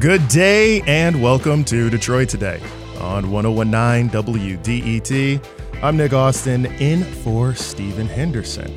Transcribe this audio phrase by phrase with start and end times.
[0.00, 2.62] Good day and welcome to Detroit Today
[3.00, 5.44] on 1019 WDET.
[5.82, 8.72] I'm Nick Austin in for Stephen Henderson.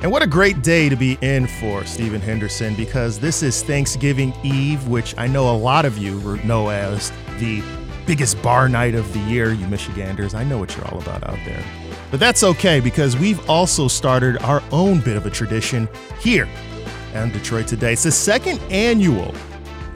[0.00, 4.32] And what a great day to be in for Stephen Henderson because this is Thanksgiving
[4.44, 7.10] Eve, which I know a lot of you know as
[7.40, 7.64] the
[8.06, 10.34] biggest bar night of the year, you Michiganders.
[10.34, 11.64] I know what you're all about out there.
[12.12, 15.88] But that's okay because we've also started our own bit of a tradition
[16.20, 16.48] here
[17.16, 17.94] on Detroit Today.
[17.94, 19.34] It's the second annual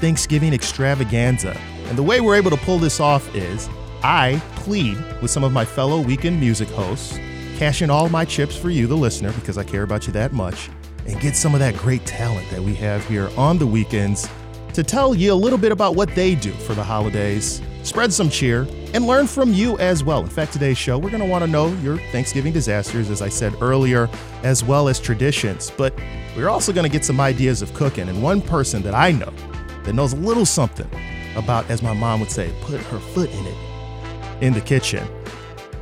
[0.04, 1.58] Thanksgiving extravaganza.
[1.86, 3.70] And the way we're able to pull this off is
[4.02, 7.16] I plead with some of my fellow weekend music hosts,
[7.56, 10.34] cash in all my chips for you, the listener, because I care about you that
[10.34, 10.68] much,
[11.06, 14.28] and get some of that great talent that we have here on the weekends
[14.74, 18.28] to tell you a little bit about what they do for the holidays, spread some
[18.28, 20.20] cheer, and learn from you as well.
[20.20, 23.30] In fact, today's show, we're going to want to know your Thanksgiving disasters, as I
[23.30, 24.10] said earlier,
[24.42, 25.70] as well as traditions.
[25.70, 25.98] But
[26.36, 28.10] we're also going to get some ideas of cooking.
[28.10, 29.32] And one person that I know
[29.84, 30.88] that knows a little something
[31.36, 33.56] about, as my mom would say, put her foot in it
[34.42, 35.06] in the kitchen.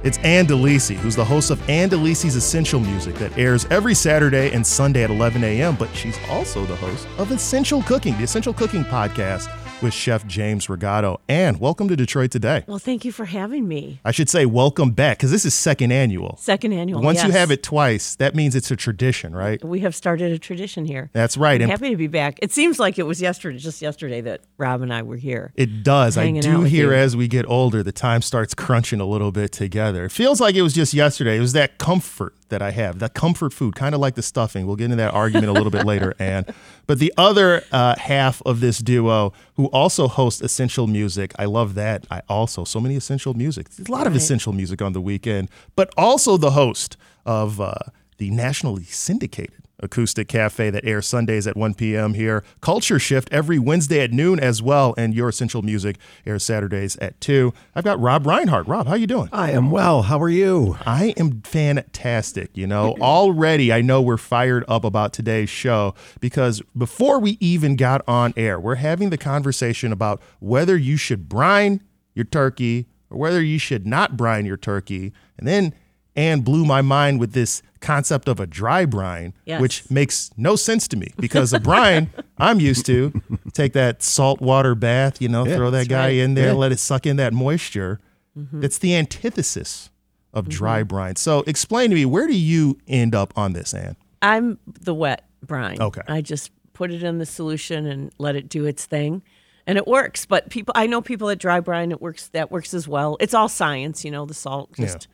[0.03, 4.53] It's Ann Delisi, who's the host of Ann Delisi's Essential Music that airs every Saturday
[4.53, 8.53] and Sunday at 11 a.m., but she's also the host of Essential Cooking, the Essential
[8.53, 9.49] Cooking podcast
[9.83, 11.19] with Chef James Rigato.
[11.29, 12.65] And welcome to Detroit today.
[12.67, 14.01] Well, thank you for having me.
[14.05, 16.37] I should say welcome back because this is second annual.
[16.39, 17.03] Second annual.
[17.03, 17.27] Once yes.
[17.27, 19.63] you have it twice, that means it's a tradition, right?
[19.65, 21.11] We have started a tradition here.
[21.13, 21.57] That's right.
[21.57, 22.39] I'm and happy to be back.
[22.41, 25.53] It seems like it was yesterday, just yesterday, that Rob and I were here.
[25.57, 26.17] It does.
[26.17, 26.99] I do hear you.
[26.99, 30.05] as we get older, the time starts crunching a little bit together.
[30.05, 31.37] It feels like it was just yesterday.
[31.37, 34.67] It was that comfort that I have, that comfort food, kind of like the stuffing.
[34.67, 36.47] We'll get into that argument a little bit later, Ann.
[36.87, 41.75] But the other uh, half of this duo, who also hosts Essential Music, I love
[41.75, 42.07] that.
[42.11, 43.71] I also, so many essential music.
[43.71, 47.75] There's a lot of essential music on the weekend, but also the host of uh,
[48.19, 52.15] the nationally syndicated Acoustic Cafe that airs Sundays at 1 p.m.
[52.15, 52.45] here.
[52.61, 57.21] Culture Shift every Wednesday at noon as well, and Your Essential Music airs Saturdays at
[57.21, 57.53] 2.
[57.75, 58.67] I've got Rob Reinhart.
[58.67, 59.29] Rob, how you doing?
[59.33, 60.03] I am well.
[60.03, 60.77] How are you?
[60.87, 62.57] I am fantastic.
[62.57, 67.77] You know, already I know we're fired up about today's show because before we even
[67.77, 71.83] got on air, we're having the conversation about whether you should brine
[72.15, 75.13] your turkey or whether you should not brine your turkey.
[75.39, 75.75] And then
[76.17, 79.61] Ann blew my mind with this concept of a dry brine, Yes.
[79.61, 83.13] which makes no sense to me because a brine I'm used to
[83.53, 86.17] take that salt water bath, you know, Yeah, throw that guy right.
[86.17, 86.53] in there, Yeah.
[86.53, 88.01] let it suck in that moisture.
[88.39, 88.61] Mm-hmm.
[88.61, 89.91] That's the antithesis
[90.33, 90.51] of mm-hmm.
[90.51, 91.17] dry brine.
[91.17, 93.97] So explain to me, where do you end up on this, Ann?
[94.23, 95.81] I'm the wet brine.
[95.81, 96.03] Okay.
[96.09, 99.23] I just put it in the solution and let it do its thing.
[99.67, 102.75] And it works, but people I know people that dry brine it works that works
[102.75, 103.17] as well.
[103.21, 105.07] It's all science, you know, the salt just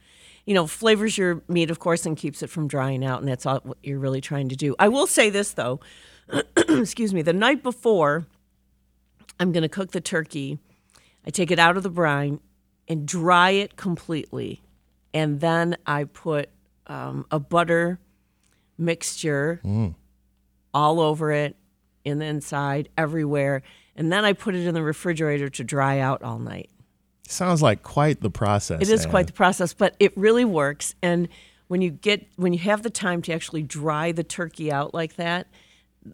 [0.49, 3.45] you know, flavors your meat of course and keeps it from drying out and that's
[3.45, 4.75] all what you're really trying to do.
[4.79, 5.81] I will say this though.
[6.57, 8.27] excuse me, the night before
[9.41, 10.59] I'm going to cook the turkey.
[11.27, 12.41] I take it out of the brine
[12.89, 14.63] and dry it completely.
[15.15, 16.49] And then I put
[16.87, 17.99] um, a butter
[18.77, 19.61] mixture
[20.73, 21.57] all over it,
[22.05, 23.63] in the inside, everywhere.
[23.97, 26.71] And then I put it in the refrigerator to dry out all night.
[27.31, 28.81] Sounds like quite the process.
[28.81, 30.95] It is quite the process, but it really works.
[31.03, 31.29] And
[31.69, 35.17] when you get when you have the time to actually dry the turkey out like
[35.17, 35.47] that,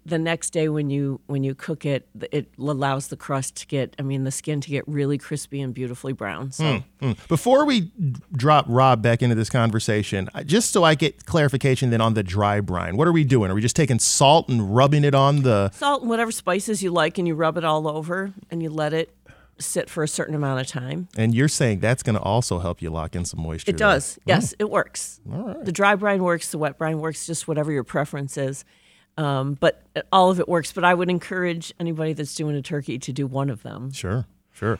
[0.04, 3.94] the next day when you when you cook it, it allows the crust to get,
[3.98, 6.50] I mean, the skin to get really crispy and beautifully brown.
[6.50, 7.28] So Mm.
[7.28, 7.92] Before we
[8.32, 12.60] drop Rob back into this conversation, just so I get clarification then on the dry
[12.60, 13.50] brine, what are we doing?
[13.50, 15.70] Are we just taking salt and rubbing it on the.
[15.70, 18.92] salt and whatever spices you like, and you rub it all over, and you let
[18.92, 19.14] it
[19.58, 21.08] sit for a certain amount of time.
[21.16, 23.70] And you're saying that's going to also help you lock in some moisture.
[23.70, 23.88] It there.
[23.88, 24.18] does.
[24.24, 25.20] Yes, it works.
[25.26, 26.50] The dry brine works.
[26.50, 27.26] The wet brine works.
[27.26, 28.64] Just whatever your preference is.
[29.16, 29.82] Um, but
[30.12, 30.72] all of it works.
[30.72, 33.92] But I would encourage anybody that's doing a turkey to do one of them.
[33.92, 34.78] Sure, sure.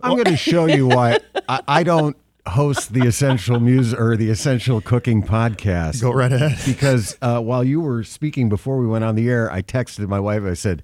[0.00, 2.16] I'm going to show you why I, I don't
[2.46, 6.00] host the Essential Music or the Essential Cooking podcast.
[6.02, 6.58] Go right ahead.
[6.66, 10.20] Because uh, while you were speaking before we went on the air, I texted my
[10.20, 10.42] wife.
[10.42, 10.82] I said,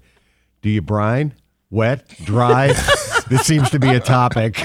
[0.61, 1.33] "Do you brine,
[1.69, 2.73] wet, dry?"
[3.29, 4.57] this seems to be a topic.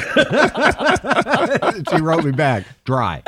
[1.90, 3.22] she wrote me back, "Dry."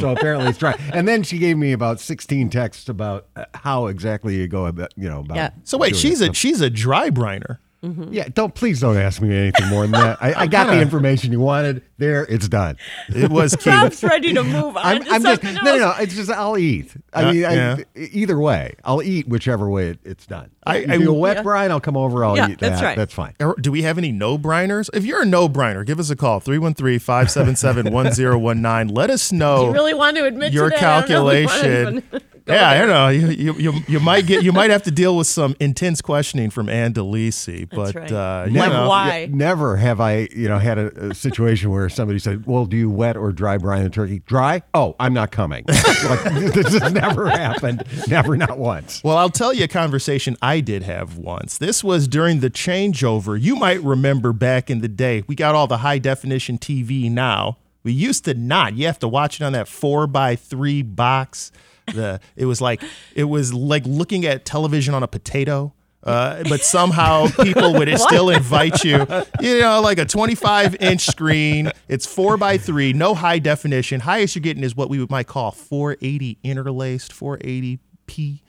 [0.00, 0.78] so apparently it's dry.
[0.92, 4.92] And then she gave me about 16 texts about uh, how exactly you go about,
[4.96, 5.36] you know, about.
[5.36, 5.50] Yeah.
[5.64, 6.30] So wait, she's it.
[6.30, 7.58] a she's a dry briner.
[7.82, 10.18] Yeah, don't please don't ask me anything more than that.
[10.22, 11.82] I, I got the information you wanted.
[11.98, 12.76] There, it's done.
[13.08, 13.70] It was key.
[13.70, 15.94] Rob's ready to move on I'm, to I'm just no, no, no.
[16.00, 16.94] It's just I'll eat.
[17.12, 17.76] I Uh, mean, I, yeah.
[17.96, 20.50] either way, I'll eat whichever way it, it's done.
[20.64, 21.42] I- if I- you do a wet Yeah.
[21.42, 22.24] brine, I'll come over.
[22.24, 22.86] I'll Yeah, eat that's that.
[22.86, 22.96] right.
[22.96, 23.34] That's fine.
[23.60, 24.88] Do we have any no briners?
[24.94, 28.94] If you're a no briner, give us a call 313 577 1019.
[28.94, 30.82] Let us know You really want to admit your to that?
[30.82, 32.20] I don't know if we want calculation.
[32.46, 32.82] Anyone- Go yeah, there.
[32.82, 33.08] I don't know.
[33.28, 36.50] You, you you you might get you might have to deal with some intense questioning
[36.50, 38.10] from Ann Delisi, but right.
[38.10, 39.28] uh, you Like know, why?
[39.30, 42.90] Never have I, you know, had a, a situation where somebody said, "Well, do you
[42.90, 44.62] wet or dry brine the turkey?" Dry?
[44.74, 45.64] Oh, I'm not coming.
[45.68, 47.84] like, this has never happened.
[48.08, 49.02] Never, not once.
[49.04, 51.58] Well, I'll tell you a conversation I did have once.
[51.58, 53.40] This was during the changeover.
[53.40, 57.58] You might remember back in the day, we got all the high definition TV now.
[57.84, 58.74] We used to not.
[58.76, 61.50] You have to watch it on that four by three box.
[61.86, 62.82] The it was like
[63.14, 65.72] it was like looking at television on a potato.
[66.04, 69.06] Uh, but somehow people would still invite you.
[69.40, 71.70] You know, like a 25 inch screen.
[71.88, 74.00] It's four by three, no high definition.
[74.00, 78.40] Highest you're getting is what we might call 480 interlaced, 480p.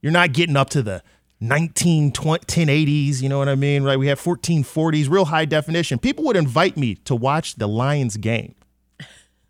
[0.00, 1.02] You're not getting up to the
[1.40, 3.82] 19, 20, 1080s, you know what I mean?
[3.82, 3.98] Right?
[3.98, 5.98] We have 1440s, real high definition.
[5.98, 8.54] People would invite me to watch the Lions game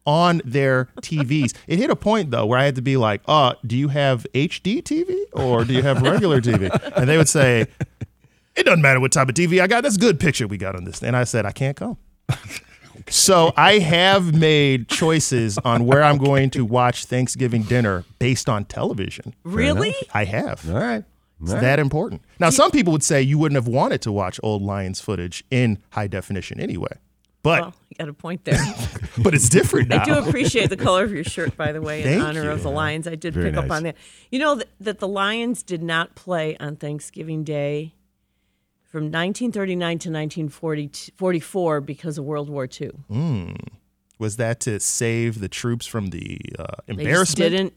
[0.07, 1.55] on their TVs.
[1.67, 4.27] it hit a point though where I had to be like, "Uh, do you have
[4.35, 7.67] HD TV or do you have regular TV?" And they would say,
[8.57, 9.83] "It doesn't matter what type of TV I got.
[9.83, 11.97] That's a good picture we got on this." And I said, "I can't come."
[13.09, 18.65] So I have made choices on where I'm going to watch Thanksgiving dinner based on
[18.65, 19.35] television.
[19.43, 19.95] Really?
[20.15, 20.69] I have.
[20.71, 21.05] All right.
[21.43, 22.23] It's that important.
[22.39, 25.79] Now, some people would say you wouldn't have wanted to watch old Lions footage in
[25.91, 26.97] high definition anyway,
[27.43, 28.63] but Well, you got a point there.
[29.19, 30.03] but it's different now.
[30.03, 32.71] I do appreciate the color of your shirt, by the way, in honor of the
[32.71, 33.07] Lions.
[33.09, 33.97] I did Very pick up on that.
[34.31, 37.95] You know that, that the Lions did not play on Thanksgiving Day
[38.85, 43.55] from 1939 to 1944 because of World War II.
[44.19, 47.51] Was that to save the troops from the uh, embarrassment?
[47.51, 47.73] didn't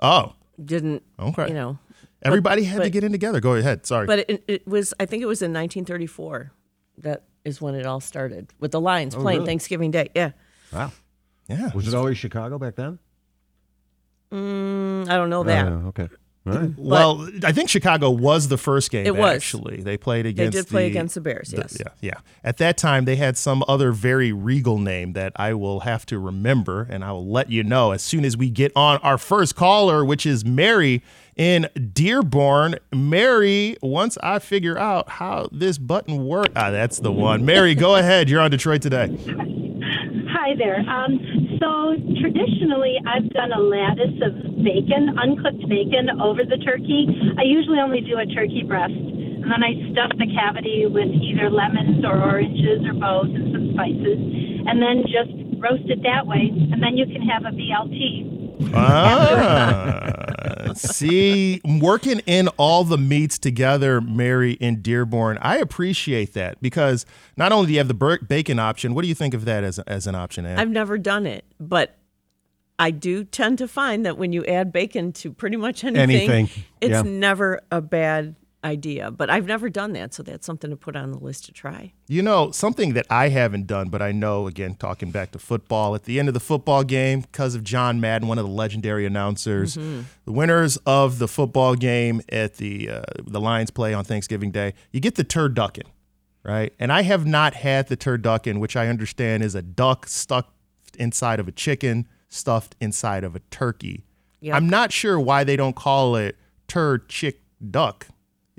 [0.00, 1.48] Oh, didn't Okay.
[1.48, 1.78] you know?
[2.22, 3.40] everybody had to get in together.
[3.40, 3.84] Go ahead.
[3.84, 4.06] Sorry.
[4.06, 6.52] But it, it was I think it was in 1934
[6.98, 9.46] that is when it all started with the Lions playing really?
[9.46, 10.08] Thanksgiving Day.
[10.14, 10.32] Yeah.
[10.72, 10.92] Wow.
[11.48, 11.70] yeah.
[11.74, 12.98] Was it always Chicago back then?
[14.32, 15.66] Mm, I don't know that.
[15.66, 16.08] Uh, okay.
[16.46, 16.70] All right.
[16.78, 19.04] Well, I think Chicago was the first game.
[19.04, 19.30] It was.
[19.36, 19.82] actually.
[19.82, 20.52] They played against.
[20.54, 21.76] they did play the- against the Bears, the- yes.
[21.78, 22.14] yeah, yeah.
[22.42, 26.18] At that time, they had some other very regal name that I will have to
[26.18, 29.54] remember, and I will let you know as soon as we get on our first
[29.54, 31.02] caller, which is Mary
[31.36, 32.76] in Dearborn.
[32.90, 37.44] Mary, once I figure out how this button works, ah, that's the one.
[37.44, 38.30] Mary, go ahead.
[38.30, 39.14] You're on Detroit today.
[40.32, 40.80] Hi there.
[40.88, 41.18] Um,
[41.60, 44.32] so traditionally, I've done a lattice of
[44.64, 47.06] bacon, uncooked bacon, over the turkey.
[47.36, 51.50] I usually only do a turkey breast, and then I stuff the cavity with either
[51.52, 54.18] lemons or oranges or both and some spices,
[54.66, 58.49] and then just roast it that way, and then you can have a BLT.
[58.74, 65.38] Ah, see, working in all the meats together, Mary in Dearborn.
[65.40, 69.08] I appreciate that because not only do you have the bur- bacon option, what do
[69.08, 70.58] you think of that as, as an option, Ann?
[70.58, 71.96] I've never done it, but
[72.78, 76.48] I do tend to find that when you add bacon to pretty much anything, Anything,
[76.80, 77.02] it's yeah.
[77.02, 79.10] never a bad idea.
[79.10, 81.92] But I've never done that, so that's something to put on the list to try.
[82.08, 85.94] You know, something that I haven't done, but I know, again, talking back to football,
[85.94, 89.06] at the end of the football game, because of John Madden, one of the legendary
[89.06, 94.50] announcers, the winners of the football game at the uh, the Lions play on Thanksgiving
[94.50, 95.86] Day, you get the turducken,
[96.42, 96.72] right?
[96.78, 100.52] And I have not had the turducken, which I understand is a duck stuck
[100.98, 104.04] inside of a chicken, stuffed inside of a turkey.
[104.40, 104.54] Yep.
[104.54, 106.36] I'm not sure why they don't call it
[106.66, 108.06] tur chick duck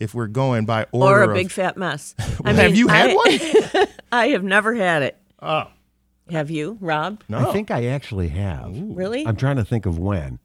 [0.01, 2.15] if we're going by order Or a of- big fat mess.
[2.43, 3.87] I have you had I- one?
[4.11, 5.17] I have never had it.
[5.41, 5.65] Oh.
[6.29, 7.23] Have you, Rob?
[7.29, 7.49] No.
[7.49, 8.71] I think I actually have.
[8.75, 9.25] Really?
[9.25, 10.39] I'm trying to think of when.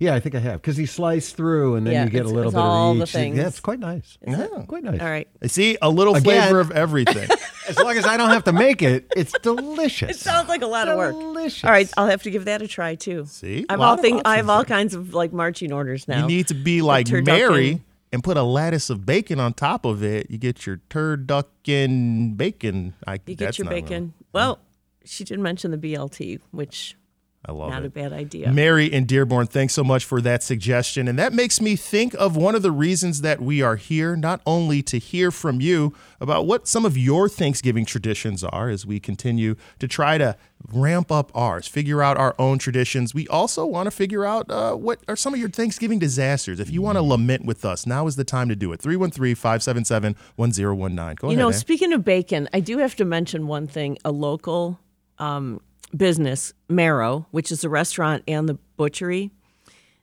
[0.00, 2.20] Yeah, I think I have because he sliced through and then Yeah, you get a
[2.22, 3.10] it's- little it's bit all of the each.
[3.12, 3.36] things.
[3.36, 4.18] Yeah, it's quite nice.
[4.26, 5.00] Yeah, quite nice.
[5.00, 5.28] All right.
[5.46, 7.28] See, a little Again- flavor of everything.
[7.68, 10.10] As long as I don't have to make it, it's delicious.
[10.10, 11.12] It sounds like a lot of work.
[11.14, 11.64] Delicious.
[11.64, 13.24] All right, I'll have to give that a try too.
[13.26, 13.64] See?
[13.70, 14.64] I've Lot all of thing, I have all there.
[14.66, 16.20] kinds of like marching orders now.
[16.22, 17.24] you need to be like turducken.
[17.26, 17.82] Mary
[18.14, 20.30] and put a lattice of bacon on top of it.
[20.30, 22.94] You get your turducken bacon.
[23.08, 24.14] I, You get your bacon.
[24.32, 24.60] Well,
[25.04, 26.96] she did mention the BLT, which
[27.46, 27.86] I love not it.
[27.86, 28.50] a bad idea.
[28.50, 31.08] Mary in Dearborn, thanks so much for that suggestion.
[31.08, 34.40] And that makes me think of one of the reasons that we are here, not
[34.46, 38.98] only to hear from you about what some of your Thanksgiving traditions are as we
[38.98, 40.36] continue to try to
[40.72, 43.12] ramp up ours, figure out our own traditions.
[43.14, 46.58] We also want to figure out uh, what are some of your Thanksgiving disasters.
[46.60, 48.80] If you want to lament with us, now is the time to do it.
[48.80, 51.14] 313 577 1019.
[51.16, 51.38] Go You ahead.
[51.38, 51.52] know, Ann.
[51.52, 53.98] speaking of bacon, I do have to mention one thing.
[54.04, 54.80] A local
[55.18, 55.60] um,
[55.96, 59.30] business, Marrow, which is a restaurant and the butchery,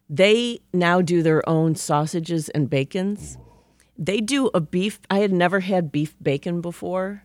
[0.09, 3.37] they now do their own sausages and bacons.
[3.97, 4.99] They do a beef.
[5.09, 7.23] I had never had beef bacon before,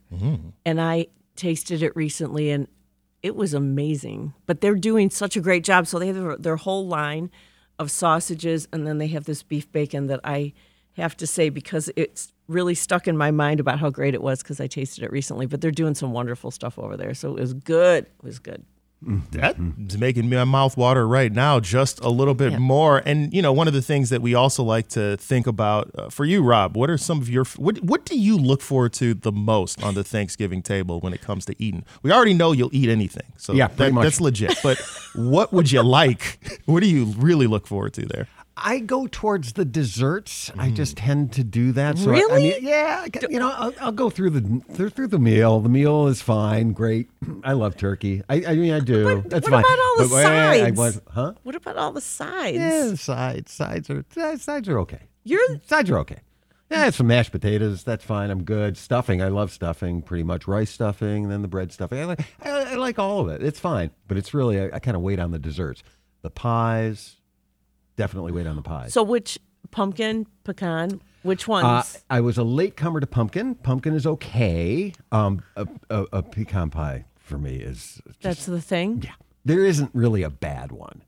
[0.64, 2.68] and I tasted it recently, and
[3.22, 4.34] it was amazing.
[4.46, 5.86] But they're doing such a great job.
[5.86, 7.30] So they have their, their whole line
[7.78, 10.52] of sausages, and then they have this beef bacon that I
[10.92, 14.42] have to say because it's really stuck in my mind about how great it was
[14.42, 15.46] because I tasted it recently.
[15.46, 18.04] But they're doing some wonderful stuff over there, so it was good.
[18.04, 18.64] It was good.
[19.30, 19.58] That's
[19.98, 22.58] making my mouth water right now just a little bit Yeah.
[22.58, 23.02] more.
[23.04, 26.08] And you know, one of the things that we also like to think about uh,
[26.08, 26.76] for you, Rob.
[26.76, 29.94] What are some of your what What do you look forward to the most on
[29.94, 31.84] the Thanksgiving table when it comes to eating?
[32.02, 34.04] We already know you'll eat anything, so Yeah, that- much.
[34.04, 34.58] that's legit.
[34.62, 34.78] But
[35.14, 36.38] what would you like?
[36.66, 38.26] What do you really look forward to there?
[38.58, 40.50] I go towards the desserts.
[40.56, 40.74] I mm.
[40.74, 41.98] just tend to do that.
[41.98, 42.42] So I- I, Really?
[42.50, 45.60] mean, yeah, you know, I'll, I'll go through the through, through the meal.
[45.60, 47.10] The meal is fine, great.
[47.44, 48.22] I love turkey.
[48.28, 49.20] I, I mean, I do.
[49.20, 49.74] But That's what fine.
[49.74, 50.76] about all the But, I sides?
[50.78, 51.32] want- huh?
[51.42, 52.56] What about all the sides?
[52.56, 53.52] Yeah, sides.
[53.52, 54.04] Sides are
[54.38, 55.00] sides are okay.
[55.24, 56.20] You're Sides are okay.
[56.70, 57.84] Yeah, some mashed potatoes.
[57.84, 58.30] That's fine.
[58.30, 58.76] I'm good.
[58.76, 59.22] Stuffing.
[59.22, 60.02] I love stuffing.
[60.02, 62.00] Pretty much rice stuffing, then the bread stuffing.
[62.00, 62.20] I like.
[62.42, 63.42] I, I like all of it.
[63.42, 63.90] It's fine.
[64.08, 65.82] But it's really I, I kind of wait on the desserts.
[66.22, 67.16] The pies.
[67.96, 68.92] Definitely wait on the pies.
[68.92, 69.38] so which
[69.70, 71.64] pumpkin, pecan, which ones?
[71.96, 73.54] Uh, I was a late comer to pumpkin.
[73.56, 74.92] Pumpkin is okay.
[75.10, 79.02] Um, a, a, a pecan pie for me is just, That's the thing.
[79.04, 79.12] yeah.
[79.44, 81.02] There isn't really a bad one.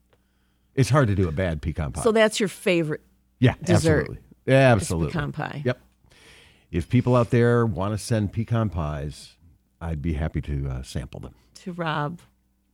[0.74, 2.02] It's hard to do a bad pecan pie.
[2.02, 3.00] So that's your favorite.
[3.40, 4.18] yeah, dessert absolutely.
[4.46, 5.12] Yeah, absolutely.
[5.12, 5.62] pecan pie.
[5.64, 5.80] Yep.
[6.70, 9.36] If people out there want to send pecan pies,
[9.80, 11.34] I'd be happy to uh, sample them.
[11.62, 12.20] To Rob.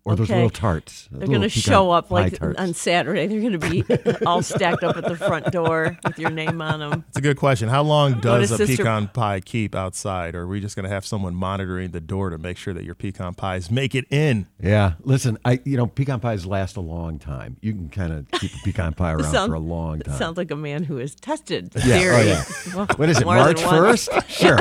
[0.07, 1.09] Or those little tarts.
[1.11, 3.27] They're going to show up like on Saturday.
[3.27, 3.85] They're going to be
[4.27, 7.05] all stacked up at the front door with your name on them.
[7.09, 7.71] It's a good question.
[7.71, 10.35] How long does a Sister- pecan pie keep outside?
[10.35, 12.85] Or are we just going to have someone monitoring the door to make sure that
[12.85, 14.47] your pecan pies make it in?
[14.61, 17.57] Yeah, listen, I you know pecan pies last a long time.
[17.63, 20.19] You can kind of keep a pecan pie around Sound- for a long time.
[20.19, 22.15] sounds like a man who has tested Yeah, theory.
[22.17, 22.45] oh, yeah.
[22.75, 23.25] Well, What is it?
[23.25, 24.11] March first?
[24.29, 24.59] Sure.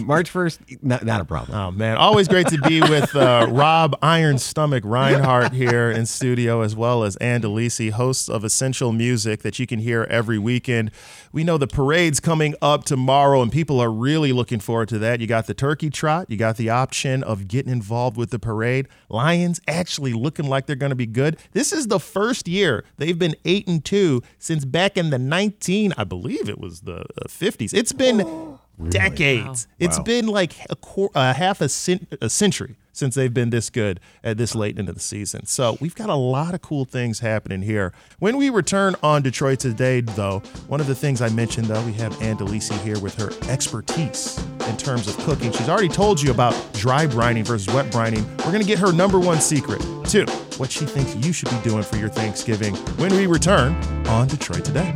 [0.00, 1.56] March first, not, not a problem.
[1.58, 6.62] Oh man, always great to be with uh, Rob Iron Stomach Reinhart here in studio,
[6.62, 10.90] as well as Ann hosts of Essential Music that you can hear every weekend.
[11.30, 15.20] We know the parade's coming up tomorrow, and people are really looking forward to that.
[15.20, 18.88] You got the turkey trot, you got the option of getting involved with the parade.
[19.08, 21.36] Lions actually looking like they're going to be good.
[21.52, 25.92] This is the first year they've been eight and two since back in the nineteen,
[25.96, 27.72] I believe it was the uh, fifties.
[27.72, 28.58] It's been
[28.88, 29.68] decades.
[29.78, 30.04] It's Wow.
[30.04, 30.76] been like a,
[31.14, 34.92] a half a, cen- a century since they've been this good at this late into
[34.92, 35.44] the season.
[35.44, 37.92] So we've got a lot of cool things happening here.
[38.18, 41.92] When we return on Detroit today, though, one of the things I mentioned, though, we
[41.94, 45.52] have Ann Delisi here with her expertise in terms of cooking.
[45.52, 48.24] She's already told you about dry brining versus wet brining.
[48.38, 50.24] We're going to get her number one secret, too,
[50.56, 53.74] what she thinks you should be doing for your Thanksgiving when we return
[54.06, 54.94] on Detroit Today.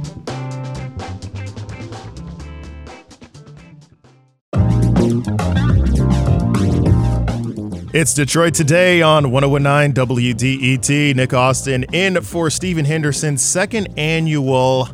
[8.01, 11.17] It's Detroit Today on 1019 WDET.
[11.17, 14.89] Nick Austin in for Stephen Henderson's second annual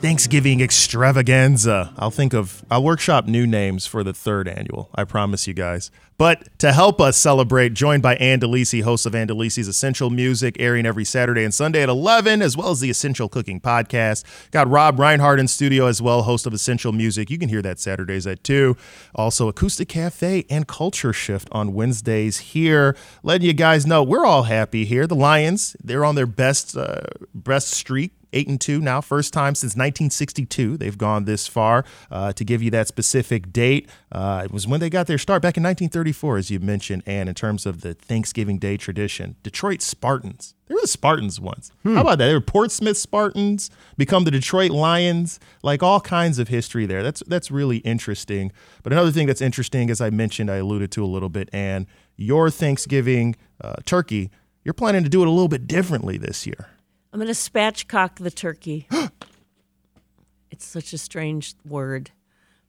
[0.00, 1.92] Thanksgiving extravaganza.
[1.96, 4.90] I'll think of, I'll workshop new names for the third annual.
[4.94, 5.90] I promise you guys.
[6.18, 10.56] But to help us celebrate, joined by Ann Delisi, host of Ann Delisi's Essential Music,
[10.58, 14.24] airing every Saturday and Sunday at 11, as well as the Essential Cooking Podcast.
[14.50, 17.30] Got Rob Reinhart in studio as well, host of Essential Music.
[17.30, 18.76] You can hear that Saturdays at 2.
[19.14, 22.96] Also, Acoustic Cafe and Culture Shift on Wednesdays here.
[23.22, 25.06] Letting you guys know we're all happy here.
[25.06, 27.02] The Lions, they're on their best, uh,
[27.34, 31.84] best streak eight and two now, first time since 1962 they've gone this far.
[32.10, 35.42] Uh, to give you that specific date, uh, it was when they got their start
[35.42, 39.80] back in 1934, as you mentioned, and in terms of the Thanksgiving Day tradition, Detroit
[39.82, 40.54] Spartans.
[40.66, 41.70] They were the Spartans once.
[41.84, 42.26] How about that?
[42.26, 47.02] They were Portsmouth Spartans, become the Detroit Lions, like all kinds of history there.
[47.02, 48.52] That's that's really interesting.
[48.82, 51.86] But another thing that's interesting, as I mentioned, I alluded to a little bit, and
[52.16, 54.30] your Thanksgiving uh, turkey,
[54.64, 56.68] you're planning to do it a little bit differently this year.
[57.16, 58.86] I'm going to spatchcock the turkey.
[60.50, 62.10] it's such a strange word,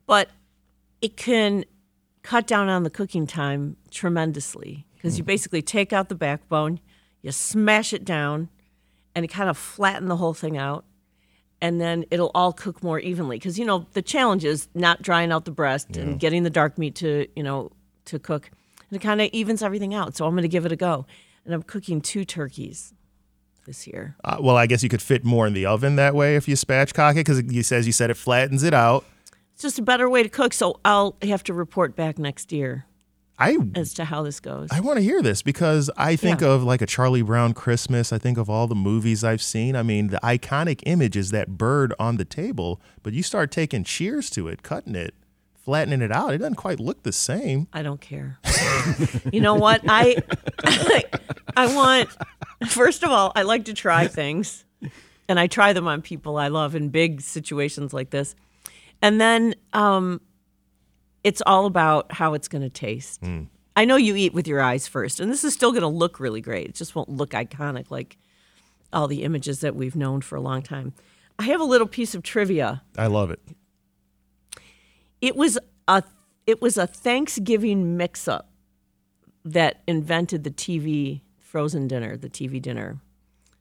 [0.06, 0.30] but
[1.02, 1.66] it can
[2.24, 5.28] cut down on the cooking time tremendously because you hmm.
[5.28, 6.80] basically take out the backbone,
[7.22, 8.48] you smash it down,
[9.14, 10.86] and it kind of flatten the whole thing out.
[11.60, 15.34] And then it'll all cook more evenly because you know the challenge is not drying
[15.34, 17.74] out the breast and getting the dark meat to you know
[18.06, 18.50] to cook,
[18.90, 20.16] and it kind of evens everything out.
[20.16, 21.06] So I'm going to give it a go,
[21.44, 22.94] and I'm cooking two turkeys
[23.68, 24.16] this year.
[24.24, 26.56] Uh, well, I guess you could fit more in the oven that way if you
[26.56, 29.06] spatchcock it, because you says you said it flattens it out.
[29.54, 30.54] It's just a better way to cook.
[30.54, 32.86] So I'll have to report back next year
[33.40, 34.70] I as to how this goes.
[34.72, 36.50] I want to hear this because I think Yeah.
[36.50, 38.12] of like a Charlie Brown Christmas.
[38.14, 39.76] I think of all the movies I've seen.
[39.76, 43.84] I mean, the iconic image is that bird on the table, but you start taking
[43.84, 45.14] cheers to it, cutting it,
[45.54, 46.34] flattening it out.
[46.34, 47.68] It doesn't quite look the same.
[47.74, 48.40] I don't care.
[49.34, 49.82] you know what?
[49.88, 50.16] I
[51.58, 52.10] I want,
[52.68, 54.64] first of all, I like to try things,
[55.28, 58.36] and I try them on people I love in big situations like this.
[59.02, 60.22] And then um,
[61.24, 63.22] it's all about how it's going to taste.
[63.76, 66.20] I know you eat with your eyes first, and this is still going to look
[66.20, 66.68] really great.
[66.70, 68.18] It just won't look iconic like
[68.94, 70.94] all the images that we've known for a long time.
[71.40, 72.82] I have a little piece of trivia.
[72.98, 73.40] I love it.
[75.22, 76.04] It was a
[76.46, 78.50] it was a Thanksgiving mix-up
[79.44, 83.00] that invented the TV frozen dinner, the TV dinner.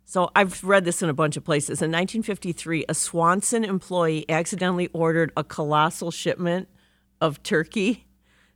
[0.04, 1.80] So I've read this in a bunch of places.
[1.80, 6.68] In 1953, a Swanson employee accidentally ordered a colossal shipment
[7.20, 8.06] of turkey,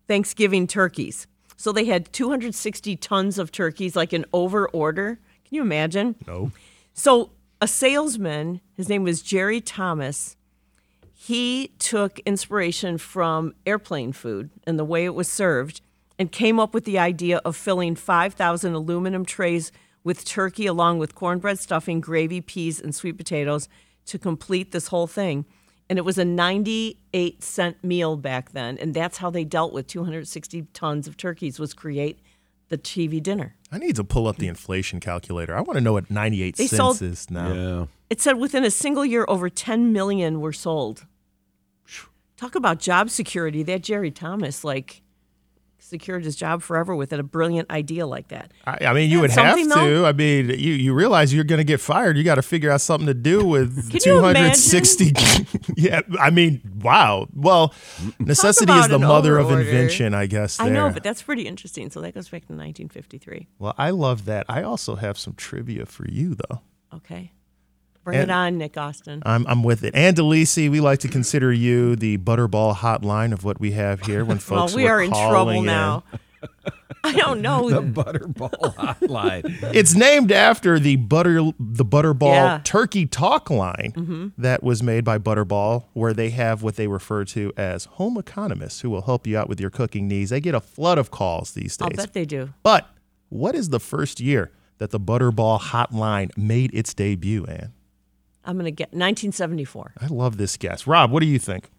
[0.07, 1.27] Thanksgiving turkeys.
[1.57, 5.21] So they had 260 tons of turkeys, like an over order.
[5.45, 6.17] Can you imagine?
[6.27, 6.51] No.
[6.93, 10.37] So a salesman, his name was Jerry Thomas,
[11.13, 15.83] he took inspiration from airplane food and the way it was served
[16.21, 19.73] and came up with the idea of filling 5,000 aluminum trays
[20.05, 23.71] with turkey along with cornbread stuffing, gravy, peas, and sweet potatoes
[24.05, 25.47] to complete this whole thing.
[25.89, 28.77] And it was a 98 cent meal back then.
[28.77, 32.21] And that's how they dealt with 260 tons of turkeys was create
[32.69, 33.57] the TV dinner.
[33.73, 35.57] I need to pull up the inflation calculator.
[35.57, 37.53] I want to know what 98 They cents sold- is now.
[37.53, 37.87] Yeah.
[38.11, 41.07] It said within a single year, over 10 million were sold.
[42.37, 43.63] Talk about job security.
[43.63, 45.03] That Jerry Thomas, like,
[45.81, 48.53] secured his job forever with a brilliant idea like that.
[48.65, 49.67] I, I mean, you would have to.
[49.67, 50.07] though.
[50.07, 52.17] I mean, you, you realize you're going to get fired.
[52.17, 55.13] You got to figure out something to do with 260.
[55.77, 57.27] yeah, I mean, wow.
[57.35, 57.75] Well,
[58.19, 60.61] necessity is the mother of invention, I guess.
[60.61, 61.91] I know, but that's pretty interesting.
[61.91, 63.49] So that goes back to 1953.
[63.59, 64.47] Well, I love that.
[64.49, 66.61] I also have some trivia for you, though.
[66.95, 67.33] Okay.
[68.05, 69.23] Bring And- it on, Nick Austin.
[69.27, 69.95] I'm, I'm with it.
[69.95, 74.25] Ann Delisi, we like to consider you the butterball hotline of what we have here
[74.25, 74.73] when folks.
[74.73, 74.77] Are.
[74.77, 75.67] Well, we are in trouble in.
[75.67, 76.05] now.
[77.05, 77.71] I don't know.
[77.71, 79.75] The Butterball Hotline.
[79.75, 82.55] It's named after the butter the Butterball Yeah.
[82.57, 82.63] Mm-hmm.
[82.65, 87.53] Turkey Talk line that was made by Butterball, where they have what they refer to
[87.57, 90.29] as home economists who will help you out with your cooking needs.
[90.31, 91.87] They get a flood of calls these days.
[91.87, 92.51] I'll bet they do.
[92.63, 92.89] But
[93.31, 97.73] what is the first year that the Butterball Hotline made its debut, Ann?
[98.51, 99.93] I'm going to get 1974.
[100.01, 100.85] I love this guess.
[100.85, 101.71] Rob, what do you think?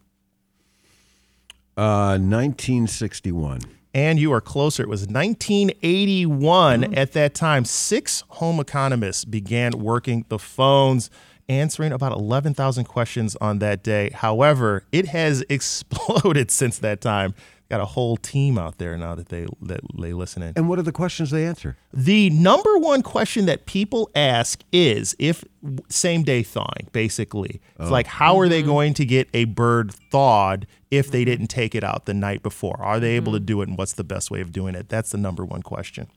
[1.76, 3.60] Uh, 1961.
[3.92, 4.82] And you are closer.
[4.82, 7.66] It was 1981 at that time.
[7.66, 11.10] Six home economists began working the phones,
[11.46, 14.08] answering about 11,000 questions on that day.
[14.14, 17.34] However, it has exploded since that time.
[17.72, 20.52] Got a whole team out there now that they that they listen in.
[20.56, 21.78] And what are the questions they answer?
[21.90, 25.42] The number one question that people ask is if
[25.88, 27.62] same day thawing, basically.
[27.78, 27.90] It's oh.
[27.90, 28.68] like, how are they mm-hmm.
[28.68, 32.76] going to get a bird thawed if they didn't take it out the night before?
[32.78, 33.46] Are they able to mm-hmm.
[33.46, 34.90] do it, and what's the best way of doing it?
[34.90, 36.08] That's the number one question.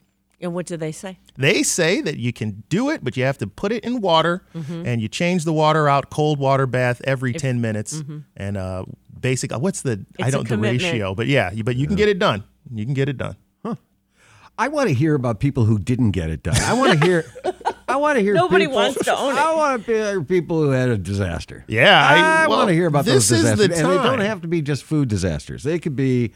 [0.41, 1.19] And what do they say?
[1.37, 4.43] They say that you can do it, but you have to put it in water
[4.53, 4.85] mm-hmm.
[4.85, 8.03] and you change the water out, cold water bath every 10 minutes.
[8.35, 8.83] And uh,
[9.29, 11.95] basic, uh, what's the, I It's a don't, the ratio, but yeah, but you can
[11.95, 12.43] get it done.
[12.73, 13.35] You can get it done.
[14.57, 16.55] I want to hear about people who didn't get it done.
[16.55, 17.25] I want to hear.
[17.89, 18.33] I want to hear.
[18.35, 19.37] Nobody people- wants to own it.
[19.37, 21.65] I want to hear uh, people who had a disaster.
[21.67, 24.03] Yeah, I- I, well, want to hear about this those is the disasters, and they
[24.09, 25.63] don't have to be just food disasters.
[25.63, 26.31] They could be.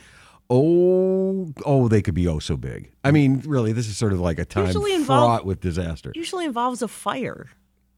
[0.49, 2.91] Oh, oh, they could be oh so big.
[3.05, 6.11] I mean, really, this is sort of like a time Usually involve- fraught with disaster.
[6.15, 7.47] Usually involves a fire.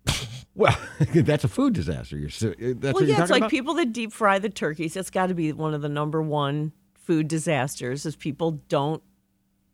[0.55, 0.77] Well,
[1.13, 2.17] that's a food disaster.
[2.17, 3.51] You're uh, that's well, what you're yeah, it's like about?
[3.51, 4.93] people that deep fry the turkeys.
[4.93, 8.05] That's got to be one of the number one food disasters.
[8.05, 9.01] Is people don't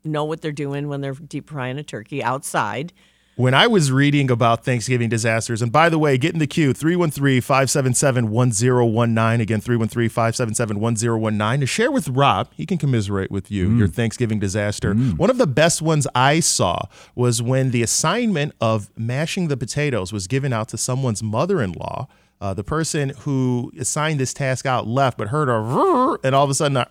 [0.04, 2.94] know what they're doing when they're deep frying a turkey outside.
[3.38, 6.73] When I was reading about Thanksgiving disasters, and by the way, get in the queue
[6.73, 9.41] 313 577 1019.
[9.41, 12.50] Again, 313 577 1019 to share with Rob.
[12.56, 14.95] He can commiserate with you your Thanksgiving disaster.
[14.95, 20.12] One of the best ones I saw was when the assignment of mashing the potatoes
[20.12, 22.08] was given out to someone's mother in law.
[22.41, 26.50] Uh, the person who assigned this task out left, but heard a and all of
[26.50, 26.88] a sudden, a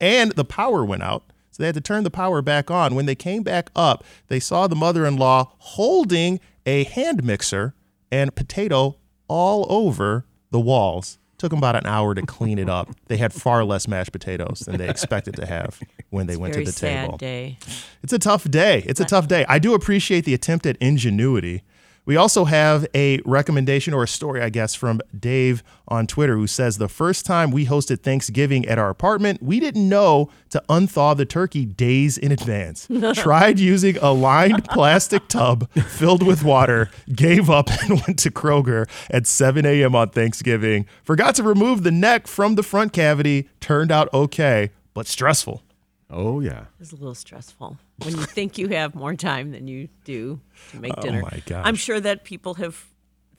[0.00, 1.24] and the power went out.
[1.54, 2.96] So they had to turn the power back on.
[2.96, 7.76] When they came back up, they saw the mother in law holding a hand mixer
[8.10, 8.96] and potato
[9.28, 11.20] all over the walls.
[11.38, 12.90] Took them about an hour to clean it up.
[13.06, 15.78] They had far less mashed potatoes than they expected to have
[16.10, 17.18] when they went Very to the sad table.
[17.18, 17.56] day.
[18.02, 18.82] It's a tough day.
[18.84, 19.44] It's a tough day.
[19.48, 21.62] I do appreciate the attempt at ingenuity.
[22.06, 26.46] We also have a recommendation or a story, I guess, from Dave on Twitter who
[26.46, 31.16] says the first time we hosted Thanksgiving at our apartment, we didn't know to unthaw
[31.16, 32.86] the turkey days in advance.
[33.14, 38.88] Tried using a lined plastic tub filled with water, gave up and went to Kroger
[39.10, 39.94] at 7 a.m.
[39.94, 40.86] on Thanksgiving.
[41.04, 43.48] Forgot to remove the neck from the front cavity.
[43.60, 45.62] Turned out okay, but stressful.
[46.10, 46.66] Oh yeah.
[46.80, 50.38] it's a little stressful when you think you have more time than you do
[50.70, 51.22] to make Oh, dinner.
[51.22, 51.62] my gosh.
[51.66, 52.84] I'm sure that people have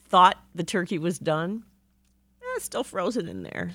[0.09, 1.63] thought the turkey was done.
[2.41, 3.71] Eh, still frozen in there.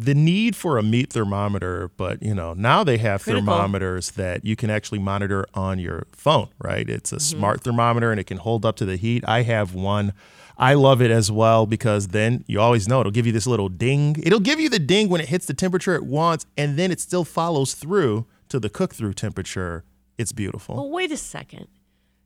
[0.00, 3.46] the need for a meat thermometer, but you know, now they have Critical.
[3.52, 6.88] thermometers that you can actually monitor on your phone, right?
[6.88, 7.38] It's a Mm-hmm.
[7.38, 9.24] smart thermometer and it can hold up to the heat.
[9.26, 10.12] I have one.
[10.60, 13.68] I love it as well because then you always know it'll give you this little
[13.68, 14.16] ding.
[14.22, 17.00] It'll give you the ding when it hits the temperature it wants, and then it
[17.00, 19.84] still follows through to the cook through temperature.
[20.18, 20.74] It's beautiful.
[20.74, 21.68] Well, wait a second.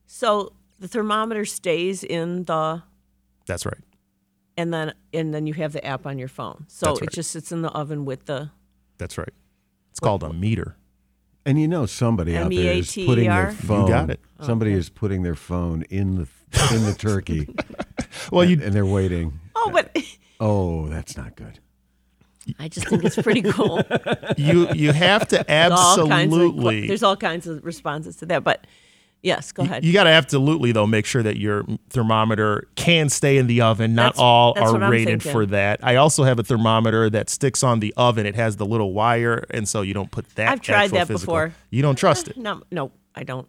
[0.07, 2.81] So the thermometer stays in the
[3.45, 3.77] That's right.
[4.57, 6.65] and then and then you have the app on your phone.
[6.67, 7.03] So right.
[7.03, 8.49] it just sits in the oven with the
[8.97, 9.29] That's right.
[9.91, 10.75] It's called a Meater.
[11.45, 13.41] And you know somebody out there is M A T putting R?
[13.43, 13.87] their You phone.
[13.87, 14.19] got it.
[14.41, 16.27] Somebody is putting their phone in the
[16.73, 17.47] in the turkey,
[18.31, 19.39] Well, you and they're waiting.
[19.55, 19.95] Oh, but
[20.39, 21.59] Oh, that's not good.
[22.59, 23.81] I just think it's pretty cool.
[24.37, 28.25] you you have to There's all kinds of absolutely there's all kinds of responses to
[28.25, 28.43] that.
[28.43, 28.67] But
[29.21, 29.85] yes, go ahead.
[29.85, 33.95] You got to absolutely though make sure that your thermometer can stay in the oven.
[33.95, 35.79] Not That's- all that's are rated for that.
[35.83, 38.25] I also have a thermometer that sticks on the oven.
[38.25, 40.49] It has the little wire, and so you don't put that.
[40.49, 41.53] I've tried that physical- before.
[41.69, 42.35] You don't trust it.
[42.37, 43.47] no, no, I don't.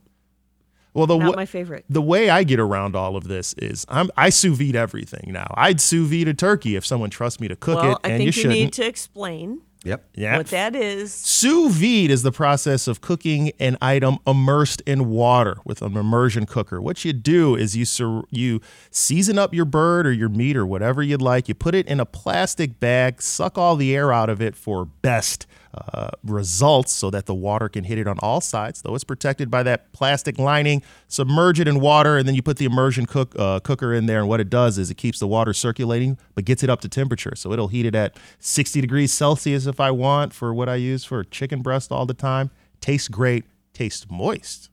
[0.94, 1.85] Well, the Not wa- my favorite.
[1.90, 5.52] the way I get around all of this is I'm I sous vide everything now.
[5.57, 8.18] I'd sous vide a turkey if someone trusts me to cook Well, it, I and
[8.18, 8.52] think you you, shouldn't.
[8.61, 10.02] need to explain Yep.
[10.14, 10.38] yeah.
[10.38, 11.12] what that is.
[11.12, 16.46] Sous vide is the process of cooking an item immersed in water with an immersion
[16.46, 16.80] cooker.
[16.80, 20.64] What you do is you sur- you season up your bird or your meat or
[20.64, 21.48] whatever you'd like.
[21.48, 24.87] You put it in a plastic bag, suck all the air out of it for
[24.87, 25.46] best
[25.92, 28.82] uh, results, so that the water can hit it on all sides.
[28.82, 32.58] Though it's protected by that plastic lining, submerge it in water, and then you put
[32.58, 34.20] the immersion cook uh, cooker in there.
[34.20, 36.88] And what it does is it keeps the water circulating, but gets it up to
[36.88, 37.34] temperature.
[37.37, 41.04] So it'll heat it at 60 degrees Celsius if I want for what I use
[41.04, 42.50] for chicken breast all the time.
[42.80, 44.70] Tastes great, tastes moist,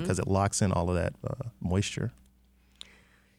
[0.00, 2.12] because it locks in all of that uh, moisture.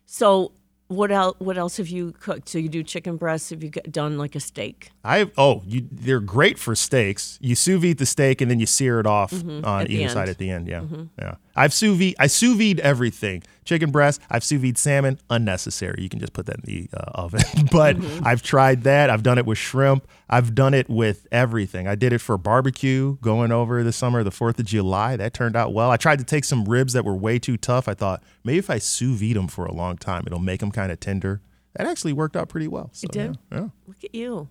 [0.06, 0.52] So
[0.88, 1.36] what else?
[1.40, 2.50] What else have you cooked?
[2.50, 3.50] So you do chicken breasts.
[3.50, 4.92] Have you done like a steak?
[5.04, 7.38] I oh, you, they're great for steaks.
[7.42, 9.66] You sous vide the steak and then you sear it off on Mm-hmm.
[9.66, 10.12] At either end.
[10.12, 10.68] side at the end.
[10.68, 10.84] Yeah,
[11.20, 11.36] yeah.
[11.56, 12.16] I've sous vide.
[12.20, 13.44] I sous vide everything.
[13.64, 14.22] Chicken breast.
[14.30, 15.20] I've sous vide salmon.
[15.30, 16.02] Unnecessary.
[16.04, 17.42] You can just put that in the uh, oven.
[17.72, 18.26] but Mm-hmm.
[18.28, 19.10] I've tried that.
[19.10, 20.08] I've done it with shrimp.
[20.30, 21.88] I've done it with everything.
[21.88, 25.16] I did it for barbecue going over the summer, the Fourth of July.
[25.16, 25.92] That turned out well.
[25.92, 27.88] I tried to take some ribs that were way too tough.
[27.88, 30.72] I thought maybe if I sous vide them for a long time, it'll make them
[30.72, 31.42] kind of tender.
[31.76, 32.90] That actually worked out pretty well.
[32.94, 33.38] So, It did?
[33.52, 33.58] Yeah.
[33.60, 33.68] yeah.
[33.88, 34.48] Look at you.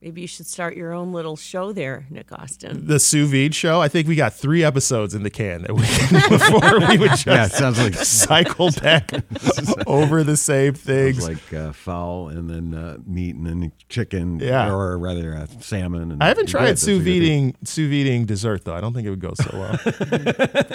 [0.00, 2.86] Maybe you should start your own little show there, Nick Austin.
[2.86, 3.80] the sous vide show.
[3.80, 5.80] I think we got three episodes in the can that we
[6.28, 9.10] before we would just Yeah, sounds like cycle back
[9.88, 11.26] over the same things.
[11.26, 14.38] like uh, fowl and then uh, meat and then chicken.
[14.38, 14.72] Yeah.
[14.72, 16.12] Or rather uh, salmon.
[16.12, 16.70] And I haven't tried bread.
[16.76, 18.74] Those sous are videing sous videing dessert though.
[18.74, 19.78] I don't think it would go so well.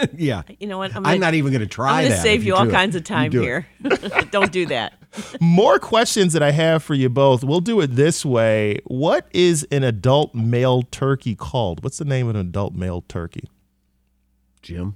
[0.17, 0.43] Yeah.
[0.59, 0.95] You know what?
[0.95, 2.69] I'm, I'm not even going to try I'm going to save if you all do
[2.69, 2.73] it.
[2.73, 3.67] kinds of time do here.
[4.31, 4.93] Don't do that.
[5.39, 7.43] More questions that I have for you both.
[7.43, 8.79] We'll do it this way.
[8.85, 11.83] What is an adult male turkey called?
[11.83, 13.49] What's the name of an adult male turkey?
[14.61, 14.95] Jim.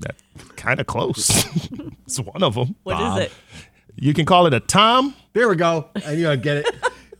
[0.00, 0.16] That
[0.56, 1.30] kind of close.
[2.06, 2.74] it's one of them.
[2.82, 3.18] What is Bob.
[3.20, 3.32] it?
[3.94, 5.88] You can call it a tom, There we go.
[6.04, 6.74] I knew I'd get it.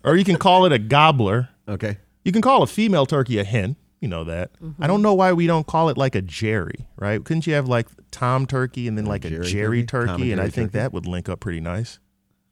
[0.04, 1.48] or you can call it a gobbler.
[1.68, 1.98] Okay.
[2.24, 3.76] You can call a female turkey a hen.
[4.00, 4.52] You know that.
[4.60, 4.82] Mm-hmm.
[4.82, 7.24] I don't know why we don't call it like a Jerry, right?
[7.24, 10.08] Couldn't you have like Tom turkey and then like a Jerry Jerry turkey?
[10.10, 10.22] turkey?
[10.32, 10.78] And and I think turkey?
[10.78, 11.98] that would link up pretty nice.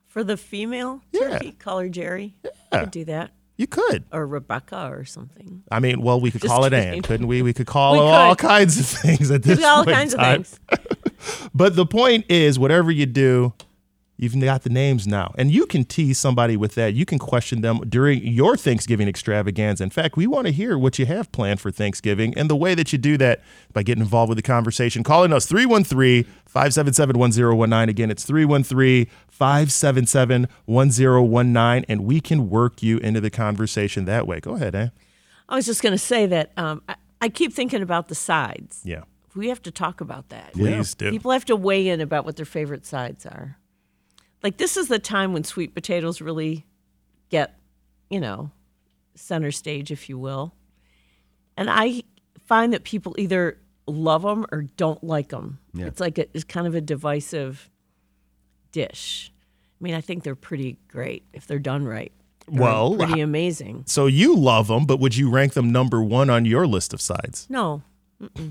[0.06, 1.30] For the female Yeah.
[1.30, 2.36] turkey, call her Jerry.
[2.44, 2.50] Yeah.
[2.72, 3.32] I could do that.
[3.56, 4.04] You could.
[4.12, 5.62] Or Rebecca or something.
[5.70, 6.94] I mean, well, we could Just call it kidding.
[6.96, 7.40] Ann, couldn't we?
[7.42, 8.48] We could call We all could.
[8.48, 10.42] kinds of things at this all kinds of time.
[10.44, 10.60] things.
[11.54, 13.54] But the point is, whatever you do,
[14.24, 15.32] you've got the names now.
[15.38, 16.94] And you can tease somebody with that.
[16.94, 19.84] You can question them during your Thanksgiving extravaganza.
[19.84, 22.36] In fact, we want to hear what you have planned for Thanksgiving.
[22.36, 25.46] And the way that you do that by getting involved with the conversation, calling us
[25.46, 27.88] 313 577 1019.
[27.88, 31.84] Again, it's 313 577 1019.
[31.88, 34.40] And we can work you into the conversation that way.
[34.40, 34.88] Go ahead, eh?
[35.48, 38.80] I was just going to say that um, I, I keep thinking about the sides.
[38.84, 39.02] Yeah.
[39.34, 40.52] We have to talk about that.
[40.52, 41.10] Please do.
[41.10, 43.58] People have to weigh in about what their favorite sides are.
[44.44, 46.66] Like this is the time when sweet potatoes really
[47.30, 47.58] get,
[48.10, 48.50] you know,
[49.16, 50.54] center stage, if you will.
[51.56, 52.02] And I
[52.46, 55.58] find that people either love them or don't like them.
[55.72, 55.86] Yeah.
[55.86, 57.70] It's like a, it's kind of a divisive
[58.70, 59.32] dish.
[59.80, 62.12] I mean, I think they're pretty great if they're done right.
[62.46, 63.84] They're Well, pretty amazing.
[63.86, 67.00] So you love them, but would you rank them number one on your list of
[67.00, 67.46] sides?
[67.48, 67.82] No,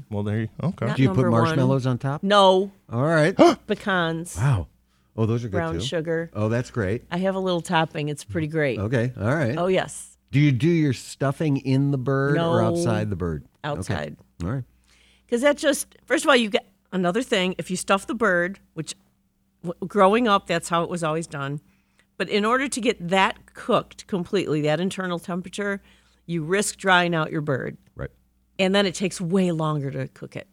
[0.10, 0.88] Well, there you okay.
[0.88, 1.43] Not Do you put number one.
[1.43, 2.23] marshmallows on top?
[2.23, 3.36] no All right.
[3.67, 4.67] pecans, wow.
[5.15, 5.82] Oh, those are good brown too.
[5.82, 6.32] sugar.
[6.34, 7.04] Oh, that's great.
[7.12, 8.10] I have a little topping.
[8.10, 8.80] It's pretty great.
[8.80, 9.12] Okay.
[9.19, 9.56] All right.
[9.58, 10.17] Oh yes.
[10.32, 13.43] Do you do your stuffing in the bird or outside the bird?
[13.63, 13.78] Okay.
[13.80, 14.17] Outside.
[14.43, 14.63] All right.
[15.26, 17.54] Because that just, first of all, you get another thing.
[17.60, 18.95] If you stuff the bird, which
[19.63, 21.62] w- growing up, that's how it was always done.
[22.17, 25.82] But in order to get that cooked completely, that internal temperature,
[26.26, 27.78] you risk drying out your bird.
[27.95, 28.12] Right.
[28.58, 30.47] And then it takes way longer to cook it.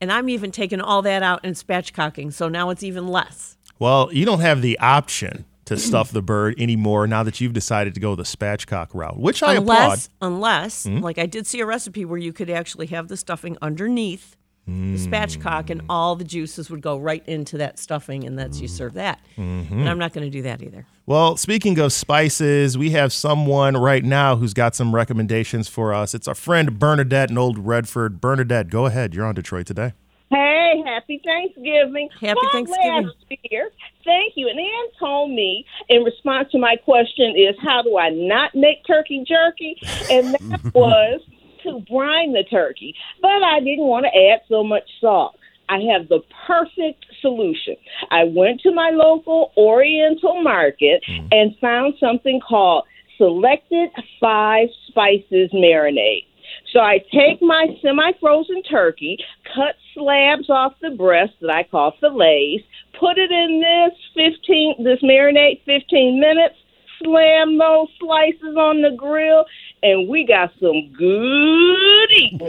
[0.00, 2.32] And I'm even taking all that out and spatchcocking.
[2.32, 3.56] So now it's even less.
[3.78, 7.94] Well, you don't have the option to stuff the bird anymore now that you've decided
[7.94, 9.98] to go the spatchcock route, which I applaud.
[9.98, 10.06] Hmm?
[10.22, 13.56] unless, unless, like I did see a recipe where you could actually have the stuffing
[13.62, 14.36] underneath
[14.70, 14.94] Hmm.
[14.94, 18.68] the spatchcock, and all the juices would go right into that stuffing, and that's you
[18.68, 18.74] Hmm.
[18.74, 19.20] serve that.
[19.36, 19.80] Mm-hmm.
[19.80, 20.86] And I'm not going to do that either.
[21.06, 26.14] Well, speaking of spices, we have someone right now who's got some recommendations for us.
[26.14, 28.20] It's our friend Bernadette in Old Redford.
[28.20, 29.12] Bernadette, go ahead.
[29.14, 29.92] You're on Detroit today.
[30.30, 32.08] Hey, happy Thanksgiving.
[32.20, 33.06] Happy Well, Thanksgiving.
[33.06, 33.70] Last year.
[34.04, 34.48] Thank you.
[34.48, 38.86] And Ann told me in response to my question is how do I not make
[38.86, 39.76] turkey jerky?
[40.08, 41.20] And that was
[41.64, 42.94] to brine the turkey.
[43.20, 45.36] But I didn't want to add so much salt.
[45.68, 47.76] I have the perfect solution.
[48.10, 51.28] I went to my local Oriental market mm.
[51.30, 52.84] and found something called
[53.16, 56.26] Selected Five Spices Marinade.
[56.72, 59.18] So I take my semi-frozen turkey,
[59.54, 62.64] cut slabs off the breast that I call fillets,
[62.98, 66.54] put it in this 15 this marinade 15 minutes,
[67.02, 69.44] slam those slices on the grill,
[69.82, 72.40] and we got some good eating.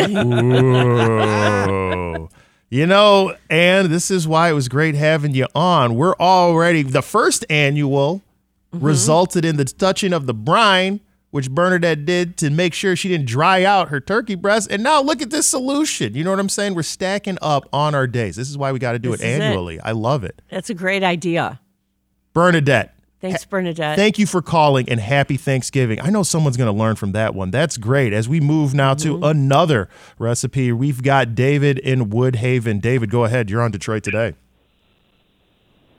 [0.00, 2.28] Ooh.
[2.70, 5.96] you know, and this is why it was great having you on.
[5.96, 8.22] We're already the first annual
[8.72, 8.84] mm-hmm.
[8.84, 13.26] resulted in the touching of the brine, which Bernadette did to make sure she didn't
[13.26, 14.70] dry out her turkey breast.
[14.70, 16.14] And now look at this solution.
[16.14, 16.74] You know what I'm saying?
[16.74, 18.36] We're stacking up on our days.
[18.36, 19.40] This is why we got to do This it.
[19.40, 19.80] annually.
[19.80, 20.40] I love it.
[20.50, 21.60] That's a great idea.
[22.32, 23.96] Bernadette, Thanks, Bernadette.
[23.96, 26.00] Thank you for calling and happy Thanksgiving.
[26.00, 27.50] I know someone's going to learn from that one.
[27.50, 28.12] That's great.
[28.12, 32.80] As we move now to another recipe, we've got David in Woodhaven.
[32.80, 33.50] David, go ahead.
[33.50, 34.34] You're on Detroit today.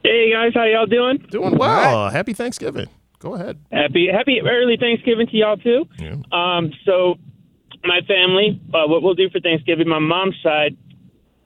[0.02, 1.18] Hey guys, how y'all doing?
[1.30, 2.10] Doing well.
[2.10, 2.88] Happy Thanksgiving.
[3.20, 3.60] Go ahead.
[3.70, 5.86] Happy happy early Thanksgiving to y'all too.
[5.98, 6.16] Yeah.
[6.32, 7.16] Um, so
[7.84, 10.78] my family, uh, what we'll do for Thanksgiving, my mom's side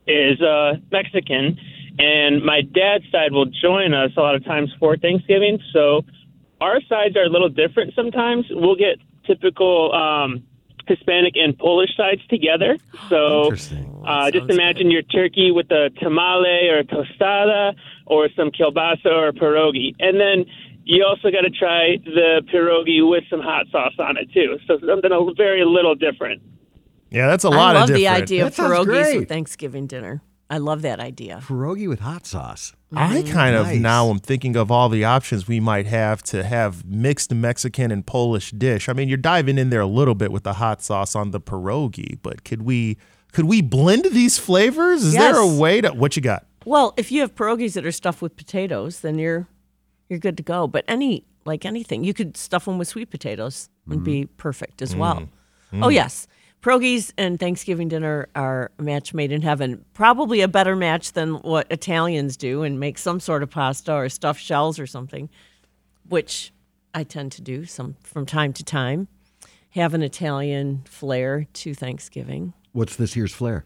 [0.06, 1.58] is uh, Mexican,
[1.98, 5.58] and my dad's side will join us a lot of times for Thanksgiving.
[5.72, 6.04] So
[6.60, 8.46] our sides are a little different sometimes.
[8.50, 10.42] We'll get typical um,
[10.86, 12.76] Hispanic and Polish sides together.
[13.08, 14.02] So Interesting.
[14.06, 17.74] uh, just sounds imagine your turkey with a tamale or a tostada
[18.06, 19.94] or some kielbasa or pierogi.
[19.98, 20.44] And then
[20.84, 24.58] you also got to try the pierogi with some hot sauce on it too.
[24.66, 26.42] So something a very little different.
[27.10, 28.06] Yeah, that's a lot of different.
[28.06, 29.18] I love the idea of That sounds pierogies great.
[29.20, 30.22] with Thanksgiving dinner.
[30.54, 31.42] I love that idea.
[31.44, 32.74] Pierogi with hot sauce.
[32.92, 32.98] Mm-hmm.
[32.98, 33.80] I kind of Nice.
[33.80, 38.06] now am thinking of all the options we might have to have mixed Mexican and
[38.06, 38.88] Polish dish.
[38.88, 41.40] I mean, you're diving in there a little bit with the hot sauce on the
[41.40, 42.98] pierogi, but could we
[43.32, 45.02] could we blend these flavors?
[45.02, 46.46] Is there a way to what you got?
[46.64, 49.48] Well, if you have pierogies that are stuffed with potatoes, then you're
[50.08, 50.68] you're good to go.
[50.68, 54.36] But any like anything, you could stuff them with sweet potatoes and be mm-hmm.
[54.36, 54.98] perfect as mm.
[54.98, 55.28] well.
[55.72, 55.84] Mm.
[55.84, 56.28] Oh yes,
[56.64, 59.84] pierogies and Thanksgiving dinner are a match made in heaven.
[59.92, 64.08] Probably a better match than what Italians do and make some sort of pasta or
[64.08, 65.28] stuffed shells or something,
[66.08, 66.52] which
[66.94, 69.08] I tend to do some from time to time.
[69.70, 72.54] Have an Italian flair to Thanksgiving.
[72.72, 73.64] What's this year's flair?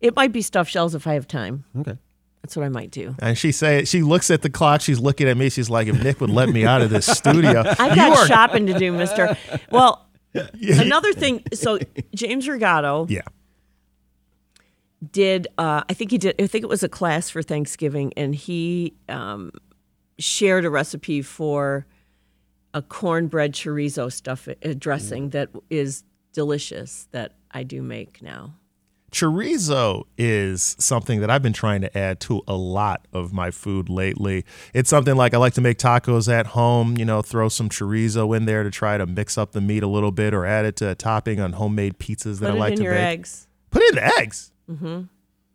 [0.00, 1.64] It might be stuffed shells if I have time.
[1.78, 1.96] Okay.
[2.42, 3.16] That's what I might do.
[3.18, 4.80] And she say she looks at the clock.
[4.80, 5.48] She's looking at me.
[5.50, 8.66] She's like, "If Nick would let me out of this studio, I've got are- shopping
[8.66, 9.36] to do, Mister.
[9.72, 10.05] Well,
[10.80, 11.42] another thing.
[11.52, 11.78] So
[12.14, 13.22] James Rigato Yeah,
[15.12, 15.48] did.
[15.58, 16.34] Uh, I think he did.
[16.40, 19.52] I think it was a class for Thanksgiving, and he um,
[20.18, 21.86] shared a recipe for
[22.74, 27.08] a cornbread chorizo stuff uh, dressing that is delicious.
[27.12, 28.54] That I do make now.
[29.16, 33.88] Chorizo is something that I've been trying to add to a lot of my food
[33.88, 34.44] lately.
[34.74, 36.98] It's something like I like to make tacos at home.
[36.98, 39.86] You know, throw some chorizo in there to try to mix up the meat a
[39.86, 42.74] little bit, or add it to a topping on homemade pizzas that Put I like
[42.76, 42.84] to bake.
[42.84, 43.48] Put it in your eggs.
[43.70, 44.52] Put it in the eggs.
[44.70, 45.02] Mm-hmm.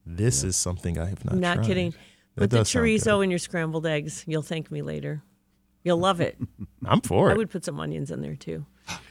[0.08, 1.36] This is something I have not.
[1.36, 1.67] Not tried.
[1.67, 1.93] kidding.
[2.36, 3.00] Put the does sound good.
[3.00, 4.24] chorizo in your scrambled eggs.
[4.26, 5.21] You'll thank me later.
[5.84, 6.38] You'll love it.
[6.86, 7.34] I'm for it.
[7.34, 8.65] I would put some onions in there too,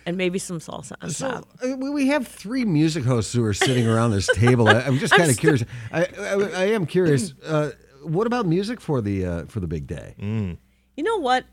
[0.07, 1.49] and maybe some salsa on So top.
[1.65, 4.69] uh, we we have three music hosts who are sitting around this table.
[4.69, 5.65] I- I'm just kind of curious.
[5.93, 7.35] I, I, I am curious.
[7.45, 7.71] Uh,
[8.03, 10.15] what about music for the uh, for the big day?
[10.19, 11.45] You know what?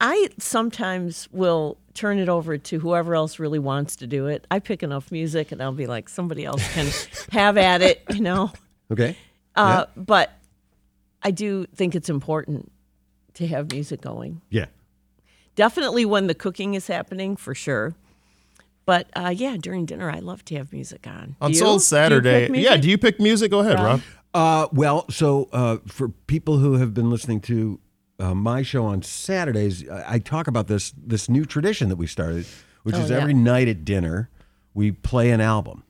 [0.00, 4.46] I sometimes will turn it over to whoever else really wants to do it.
[4.50, 6.88] I pick enough music, and I'll be like, somebody else can
[7.30, 8.50] have at it, you know.
[8.90, 9.16] Okay.
[9.54, 10.32] Uh, But
[11.22, 12.71] I do think it's important
[13.34, 14.40] to have music going.
[14.50, 14.66] Yeah.
[15.54, 17.94] definitely when the cooking is happening for sure.
[18.84, 21.36] But uh, yeah, during dinner, I love to have music on.
[21.40, 21.60] On Do you?
[21.60, 22.48] Soul Do you Saturday.
[22.48, 23.50] pick yeah, do you pick music?
[23.50, 24.00] Go ahead, Rob.
[24.34, 27.78] Uh, well, so uh, for people who have been listening to
[28.18, 32.06] uh, my show on Saturdays, I, I talk about this this new tradition that we
[32.08, 32.44] started,
[32.82, 33.18] which Oh, is yeah.
[33.18, 34.30] every night at dinner
[34.74, 35.84] we play an album.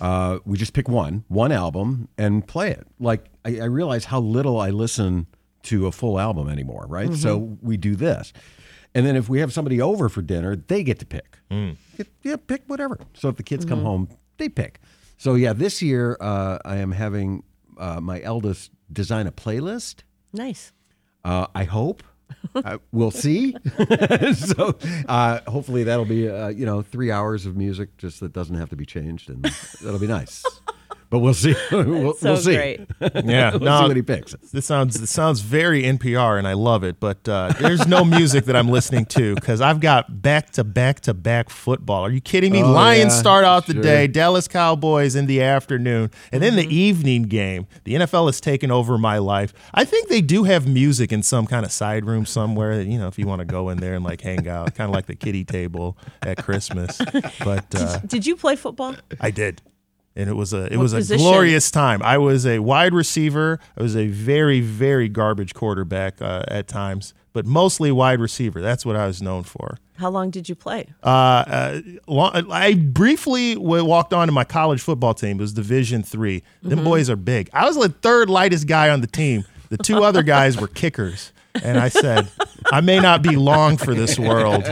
[0.00, 2.84] Uh, we just pick one, one album, and play it.
[2.98, 5.26] Like I, I realize how little I listen
[5.64, 7.12] to a full album anymore, right?
[7.14, 8.32] So we do this,
[8.94, 11.38] and then if we have somebody over for dinner, they get to pick.
[11.96, 12.98] Get- yeah, pick whatever.
[13.14, 14.80] So if the kids come home, they pick.
[15.18, 17.44] So yeah, this year uh, I am having
[17.78, 20.02] uh, my eldest design a playlist.
[20.32, 20.72] Nice.
[21.24, 22.02] Uh, I hope.
[22.54, 23.54] uh, we'll see.
[24.34, 28.56] so uh, hopefully that'll be uh, you know three hours of music just that doesn't
[28.56, 29.44] have to be changed, and
[29.82, 30.42] that'll be nice.
[31.12, 31.54] But we'll see.
[31.70, 32.56] we'll, So we'll see.
[32.56, 32.80] great.
[33.24, 34.32] Yeah, We'll see no, what he picks.
[34.52, 36.98] this sounds this sounds very NPR, and I love it.
[37.00, 41.00] But uh, there's no music that I'm listening to because I've got back to back
[41.00, 42.02] to back football.
[42.06, 42.62] Are you kidding me?
[42.62, 43.82] Oh, Lions yeah, start out the sure.
[43.82, 46.68] day, Dallas Cowboys in the afternoon, and then Mm-hmm.
[46.68, 47.66] the evening game.
[47.84, 49.52] The NFL has taken over my life.
[49.74, 52.80] I think they do have music in some kind of side room somewhere.
[52.80, 54.94] You know, if you want to go in there and like hang out, kind of
[54.94, 56.98] like the kiddie table at Christmas.
[57.44, 58.94] But uh, Did you play football?
[59.20, 59.60] I did.
[60.14, 62.02] And it was a it What was a glorious time.
[62.02, 63.58] I was a wide receiver.
[63.78, 68.60] I was a very very garbage quarterback uh, at times, but mostly wide receiver.
[68.60, 69.78] That's what I was known for.
[69.96, 70.86] How long did you play?
[71.02, 75.38] Uh, uh, long, I briefly walked on to my college football team.
[75.38, 76.42] It was Division Three.
[76.62, 76.84] Them Mm-hmm.
[76.84, 77.48] boys are big.
[77.52, 79.44] I was the third lightest guy on the team.
[79.70, 81.32] The two other guys were kickers.
[81.62, 82.30] And I said,
[82.72, 84.64] I may not be long for this world.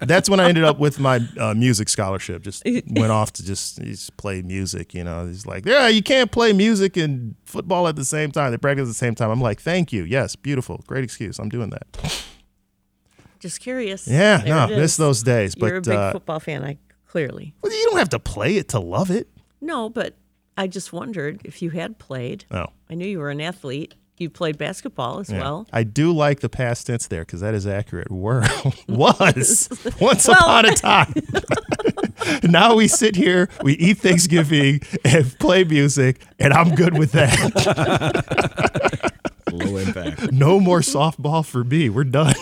[0.00, 2.42] That's when I ended up with my uh, music scholarship.
[2.42, 4.92] Just went off to just, just play music.
[4.92, 8.50] You know, he's like, yeah, you can't play music and football at the same time.
[8.50, 9.30] They practice at the same time.
[9.30, 10.04] I'm like, thank you.
[10.04, 11.38] Yes, beautiful, great excuse.
[11.38, 12.24] I'm doing that.
[13.38, 14.06] Just curious.
[14.06, 15.54] Yeah, There no, miss those days.
[15.56, 17.54] You're a but big uh, football fan, I clearly.
[17.62, 19.28] well, you don't have to play it to love it.
[19.62, 20.14] No, but
[20.56, 22.44] I just wondered if you had played.
[22.50, 22.66] Oh.
[22.90, 23.94] I knew you were an athlete.
[24.20, 25.38] You played basketball as Yeah.
[25.40, 25.66] well.
[25.72, 28.10] I do like the past tense there because that is accurate.
[28.10, 28.44] Were
[28.88, 29.68] was
[30.00, 31.14] once Well- upon a time.
[32.42, 37.40] now we sit here, we eat Thanksgiving and play music, and I'm good with that.
[39.50, 40.30] Low impact.
[40.32, 41.88] No more softball for me.
[41.88, 42.34] We're done.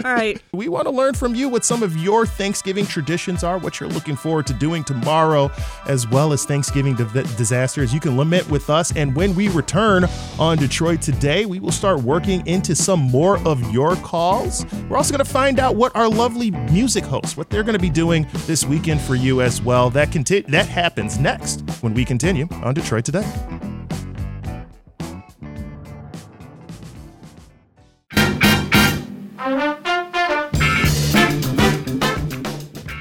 [0.04, 0.40] All right.
[0.52, 3.88] We want to learn from you what some of your Thanksgiving traditions are, what you're
[3.88, 5.50] looking forward to doing tomorrow,
[5.86, 7.92] as well as Thanksgiving disasters.
[7.92, 8.94] You can lament with us.
[8.96, 10.06] And when we return
[10.38, 14.64] on Detroit today, we will start working into some more of your calls.
[14.88, 17.82] We're also going to find out what our lovely music hosts, what they're going to
[17.82, 19.90] be doing this weekend for you as well.
[19.90, 23.69] That conti- that happens next when we continue on Detroit today.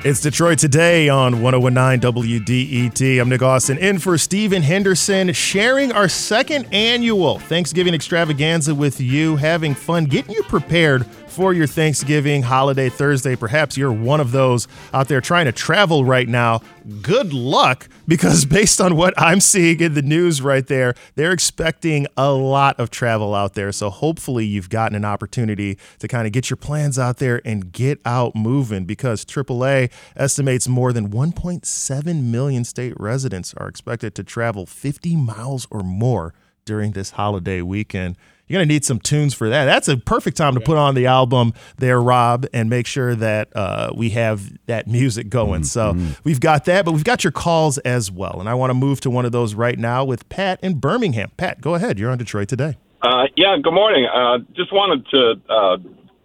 [0.01, 3.19] It's Detroit Today on 1019 WDET.
[3.19, 9.35] I'm Nick Austin in for Stephen Henderson, sharing our second annual Thanksgiving extravaganza with you,
[9.35, 13.35] having fun, getting you prepared for your Thanksgiving holiday Thursday.
[13.35, 16.61] Perhaps you're one of those out there trying to travel right now.
[17.01, 22.07] Good luck, because based on what I'm seeing in the news right there, they're expecting
[22.17, 23.71] a lot of travel out there.
[23.71, 27.71] So hopefully you've gotten an opportunity to kind of get your plans out there and
[27.71, 34.23] get out moving because AAA estimates more than 1.7 million state residents are expected to
[34.23, 36.33] travel 50 miles or more
[36.65, 38.15] during this holiday weekend.
[38.49, 39.65] You're going to need some tunes for that.
[39.65, 43.55] That's a perfect time to put on the album there, Rob, and make sure that
[43.55, 45.63] uh, we have that music going.
[45.63, 48.39] So we've got that, but we've got your calls as well.
[48.39, 51.31] And I want to move to one of those right now with Pat in Birmingham.
[51.37, 51.99] Pat, go ahead.
[51.99, 52.75] You're on Detroit today.
[53.01, 54.07] Uh, yeah, good morning.
[54.11, 55.77] Uh, just wanted to uh,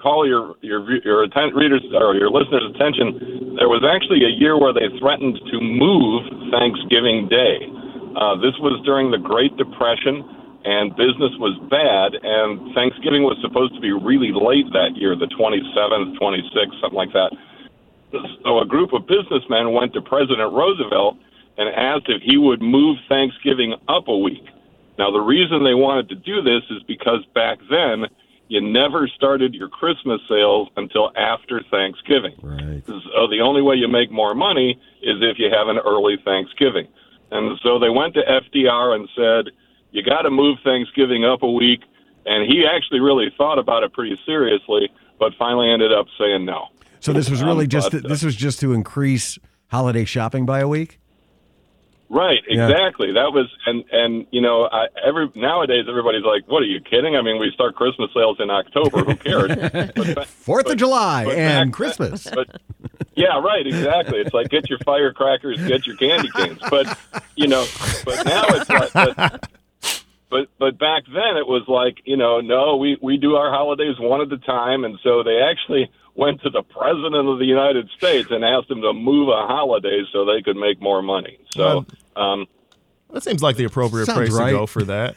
[0.03, 3.55] call your your your atten- readers or your listeners' attention.
[3.57, 7.63] There was actually a year where they threatened to move Thanksgiving Day.
[8.17, 10.25] Uh, this was during the Great Depression,
[10.65, 12.17] and business was bad.
[12.21, 17.13] And Thanksgiving was supposed to be really late that year, the 27th, 26th, something like
[17.13, 17.31] that.
[18.45, 21.19] So a group of businessmen went to President Roosevelt
[21.59, 24.45] and asked if he would move Thanksgiving up a week.
[24.99, 28.07] Now, the reason they wanted to do this is because back then,
[28.49, 32.37] you never started your Christmas sales until after Thanksgiving.
[32.43, 32.83] Right.
[32.87, 36.87] So the only way you make more money is if you have an early Thanksgiving.
[37.31, 39.53] And so they went to FDR and said,
[39.95, 41.81] you got to move Thanksgiving up a week.
[42.27, 46.69] And he actually really thought about it pretty seriously, but finally ended up saying no.
[47.01, 49.39] So this was really Um, just but, uh, this was just to increase
[49.69, 50.99] holiday shopping by a week.
[52.09, 52.69] Right, Yeah.
[52.69, 53.13] exactly.
[53.13, 57.17] That was, and and you know, I, every nowadays everybody's like, "What are you kidding?"
[57.17, 58.99] I mean, we start Christmas sales in October.
[59.05, 59.51] Who cares?
[60.15, 62.27] but, Fourth of July but and back- Christmas.
[62.33, 62.61] But
[63.17, 64.21] yeah, right, exactly.
[64.21, 66.59] It's like get your firecrackers, get your candy canes.
[66.71, 66.97] But
[67.37, 67.65] you know,
[68.05, 69.45] but now it's like,
[70.35, 73.95] but, but back then it was like, you know, no, we we do our holidays
[74.01, 77.89] one at a time, and so they actually went to the president of the United
[77.97, 81.39] States and asked him to move a holiday so they could make more money.
[81.51, 81.87] So.
[82.17, 82.47] Um,
[83.15, 84.51] That seems like the appropriate Sounds place right.
[84.51, 85.15] to go for that.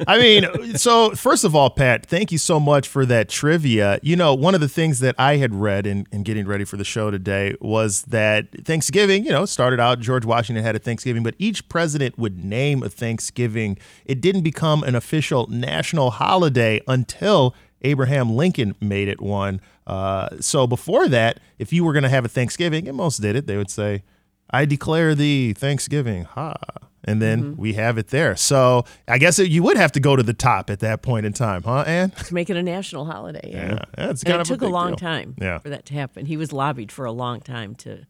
[0.08, 4.00] I mean, so first of all, Pat, thank you so much for that trivia.
[4.02, 6.76] You know, one of the things that I had read in, in getting ready for
[6.76, 11.22] the show today was that Thanksgiving, you know, started out, George Washington had a Thanksgiving,
[11.22, 13.78] but each president would name a Thanksgiving.
[14.04, 19.60] It didn't become an official national holiday until Abraham Lincoln made it one.
[19.86, 23.36] Uh, so before that, if you were going to have a Thanksgiving, and most did
[23.36, 24.02] it, they would say,
[24.50, 26.24] I declare thee Thanksgiving.
[26.24, 26.56] Ha.
[27.04, 28.36] And then we have it there.
[28.36, 31.24] So I guess it, you would have to go to the top at that point
[31.26, 32.10] in time, huh, Ann?
[32.26, 33.50] to make it a national holiday.
[33.52, 34.96] Yeah, Yeah, that's and kind it of took a, a, long deal.
[34.96, 35.58] time Yeah.
[35.58, 36.26] for that to happen.
[36.26, 38.06] He was lobbied for a long time to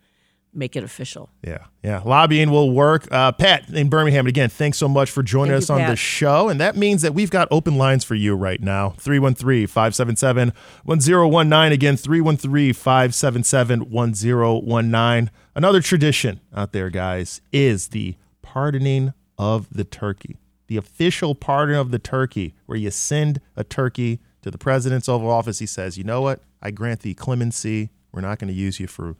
[0.53, 1.31] make it official.
[1.47, 2.03] Yeah, yeah.
[2.05, 3.07] Lobbying will work.
[3.13, 5.95] Uh, Pat in Birmingham, again, thanks so much for joining Thank us you, on the
[5.95, 6.49] show.
[6.49, 11.73] And that means that we've got open lines for you right now 313 577 1019.
[11.73, 15.31] Again, 313 577 1019.
[15.55, 18.17] Another tradition out there, guys, is the
[18.53, 20.37] pardoning of the turkey.
[20.67, 25.31] The official pardon of the turkey, where you send a turkey to the president's Oval
[25.31, 25.61] Office.
[25.61, 26.43] He says, you know what?
[26.61, 27.91] I grant thee clemency.
[28.11, 29.15] We're not going to use you for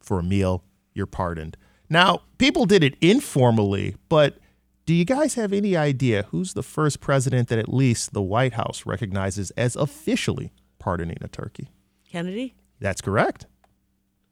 [0.00, 0.64] for a meal,
[0.94, 1.58] you're pardoned.
[1.90, 4.38] Now, people did it informally, but
[4.86, 8.54] do you guys have any idea who's the first president that at least the White
[8.54, 11.68] House recognizes as officially pardoning a turkey?
[12.10, 12.54] Kennedy?
[12.80, 13.44] That's correct.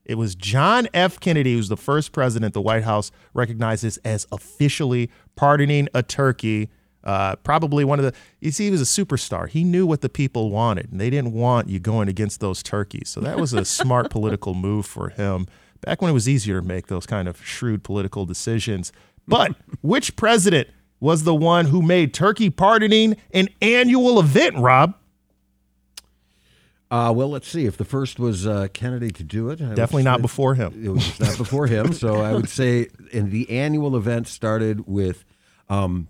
[0.09, 1.20] It was John F.
[1.20, 6.70] Kennedy who's the first president the White House recognizes as officially pardoning a turkey.
[7.04, 9.48] Uh, probably one of the, you see, he was a superstar.
[9.48, 13.09] He knew what the people wanted, and they didn't want you going against those turkeys.
[13.09, 15.46] So that was a smart political move for him
[15.80, 18.92] back when it was easier to make those kind of shrewd political decisions.
[19.26, 20.68] But which president
[21.00, 24.94] was the one who made turkey pardoning an annual event, Rob?
[26.91, 27.66] Uh, well, let's see.
[27.66, 30.82] If the first was uh, Kennedy to do it, I Definitely not before him.
[30.82, 31.93] It was not before him.
[31.93, 35.24] So I would say, and the annual event started with
[35.68, 36.09] um,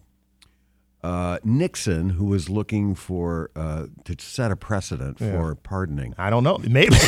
[1.08, 6.14] uh, Nixon, who was looking for uh, to set a precedent for pardoning.
[6.18, 6.58] I don't know.
[6.58, 6.96] Maybe.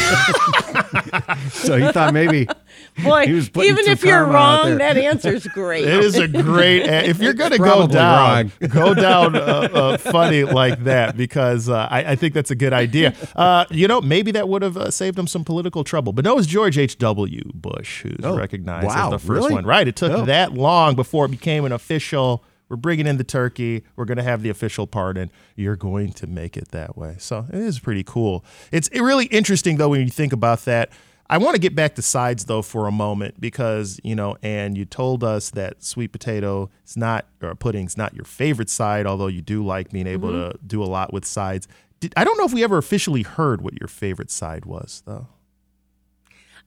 [1.52, 2.46] So he thought maybe
[3.04, 4.78] Boy, He was even if you're wrong, there.
[4.78, 5.86] that answer's great.
[5.86, 6.82] It is a great.
[6.86, 8.70] If you're going to go down, wrong.
[8.70, 12.72] go down uh, uh, funny like that because uh, I, I think that's a good
[12.72, 13.14] idea.
[13.36, 16.12] Uh, you know, maybe that would have uh, saved him some political trouble.
[16.12, 16.98] But no, it was George H.
[16.98, 17.42] W.
[17.54, 19.54] Bush who's Oh, recognized wow, as the first really?
[19.54, 19.66] one.
[19.66, 19.86] Right?
[19.86, 20.24] It took Oh.
[20.24, 22.44] that long before it became an official.
[22.70, 23.82] We're bringing in the turkey.
[23.96, 25.30] We're going to have the official pardon.
[25.56, 27.16] You're going to make it that way.
[27.18, 28.44] So it is pretty cool.
[28.72, 30.90] It's really interesting though when you think about that.
[31.28, 34.78] I want to get back to sides though for a moment because you know, and
[34.78, 39.26] you told us that sweet potato is not or pudding's not your favorite side, although
[39.26, 40.52] you do like being able mm-hmm.
[40.52, 41.68] to do a lot with sides.
[41.98, 45.26] Did, I don't know if we ever officially heard what your favorite side was though.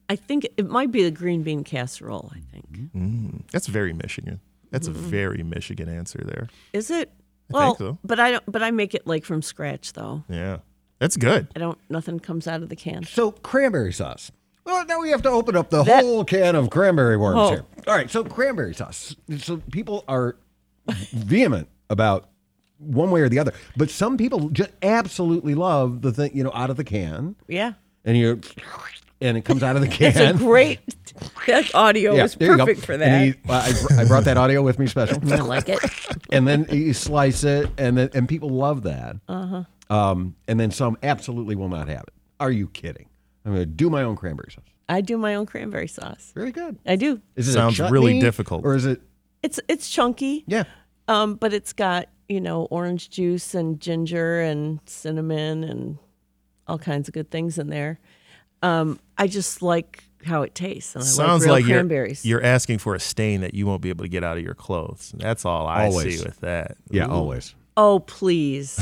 [0.08, 2.30] I think it might be the green bean casserole.
[2.34, 3.36] I think mm-hmm.
[3.52, 4.40] That's very Michigan.
[4.74, 5.08] That's a mm-hmm.
[5.08, 6.48] very Michigan answer there.
[6.72, 7.12] is it?
[7.50, 7.98] I well, think so.
[8.02, 8.42] but I don't.
[8.50, 10.24] But I make it like from scratch though.
[10.28, 10.58] Yeah,
[10.98, 11.46] that's good.
[11.54, 11.78] I don't.
[11.88, 13.04] Nothing comes out of the can.
[13.04, 13.30] so.
[13.30, 14.32] Cranberry sauce.
[14.64, 17.48] Well, now we have to open up the That- whole can of cranberry worms Oh.
[17.50, 17.64] here.
[17.86, 19.14] All right, so cranberry sauce.
[19.38, 20.34] So people are
[21.12, 22.30] vehement about
[22.78, 26.50] one way or the other, but some people just absolutely love the thing, you know,
[26.52, 28.40] out of the can, Yeah, and you,
[29.24, 30.08] and it comes out of the can.
[30.08, 30.80] it's a great.
[31.46, 32.66] That audio is there you go.
[32.66, 33.08] perfect for that.
[33.08, 33.72] And he- I,
[34.02, 35.18] I brought that audio with me special.
[35.32, 35.78] I like it.
[36.30, 39.16] and then you slice it, and then and people love that.
[39.28, 39.64] Uh-huh.
[39.90, 42.14] Um, and then some absolutely will not have it.
[42.40, 43.06] Are you kidding?
[43.44, 44.64] I'm going to do my own cranberry sauce.
[44.88, 46.32] I do my own cranberry sauce.
[46.34, 46.78] Very good.
[46.86, 47.20] I do.
[47.36, 48.64] Is it Sounds chutney, really difficult.
[48.64, 49.00] or is it?
[49.42, 50.44] It's it's chunky.
[50.46, 50.64] Yeah.
[51.08, 55.98] Um, but it's got you know orange juice and ginger and cinnamon and
[56.66, 58.00] all kinds of good things in there.
[58.64, 60.94] Um, I just like how it tastes.
[60.94, 63.82] And I Sounds like, real like you're, you're asking for a stain that you won't
[63.82, 65.12] be able to get out of your clothes.
[65.16, 66.18] That's all I Always.
[66.20, 66.76] see with that.
[66.90, 67.12] Yeah, Ooh.
[67.12, 67.54] always.
[67.76, 68.78] oh please,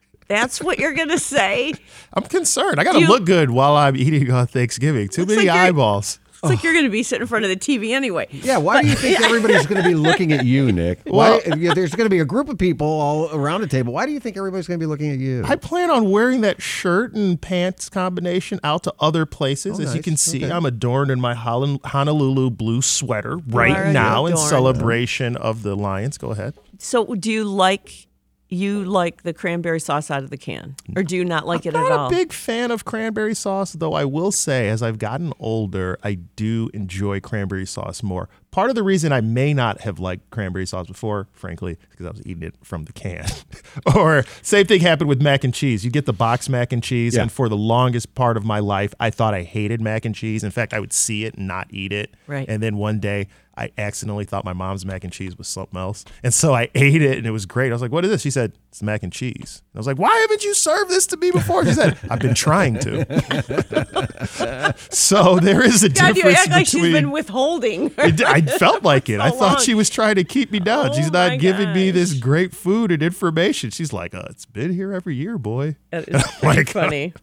[0.28, 1.74] that's what you're gonna say.
[2.12, 2.80] I'm concerned.
[2.80, 5.08] I got to look good while I'm eating on Thanksgiving.
[5.08, 6.18] Too many like you're- eyeballs.
[6.42, 8.28] It's like you're going to be sitting in front of the TV anyway.
[8.30, 11.00] Yeah, why do you think everybody's going to be looking at you, Nick?
[11.06, 13.92] Why, if there's going to be a group of people all around the table.
[13.92, 15.42] Why do you think everybody's going to be looking at you?
[15.44, 19.78] I plan on wearing that shirt and pants combination out to other places.
[19.78, 20.52] Oh, As you can see, Okay.
[20.52, 24.48] I'm adorned in my Hol- Honolulu blue sweater right now in adorned.
[24.50, 26.18] celebration of the Lions.
[26.18, 26.54] Go ahead.
[26.78, 28.07] So, do you like
[28.50, 31.74] you like the cranberry sauce out of the can, or do you not like it
[31.76, 32.06] I'm at not all?
[32.08, 35.98] I'm a big fan of cranberry sauce, though I will say, as I've gotten older,
[36.02, 38.28] I do enjoy cranberry sauce more.
[38.50, 42.06] Part of the reason I may not have liked cranberry sauce before, frankly, is because
[42.06, 43.26] I was eating it from the can.
[43.94, 45.84] or same thing happened with mac and cheese.
[45.84, 47.22] You get the box mac and cheese, Yeah.
[47.22, 50.42] and for the longest part of my life, I thought I hated mac and cheese.
[50.42, 52.14] In fact, I would see it and not eat it.
[52.26, 52.48] Right.
[52.48, 53.28] And then one day,
[53.58, 56.04] I accidentally thought my mom's mac and cheese was something else.
[56.22, 57.70] And so I ate it and it was great.
[57.70, 58.22] I was like, what is this?
[58.22, 59.62] She said, it's mac and cheese.
[59.74, 61.64] I was like, why haven't you served this to me before?
[61.64, 64.74] She said, I've been trying to.
[64.90, 66.92] so there is a God, you difference act like she's between.
[66.92, 67.92] been withholding.
[67.96, 69.20] It- I felt like it.
[69.20, 69.62] I thought long.
[69.62, 70.90] she was trying to keep me down.
[70.90, 73.70] Oh She's not giving me this great food and information.
[73.70, 75.76] She's like, uh, it's been here every year, boy.
[75.90, 76.68] That is God.
[76.68, 77.14] funny.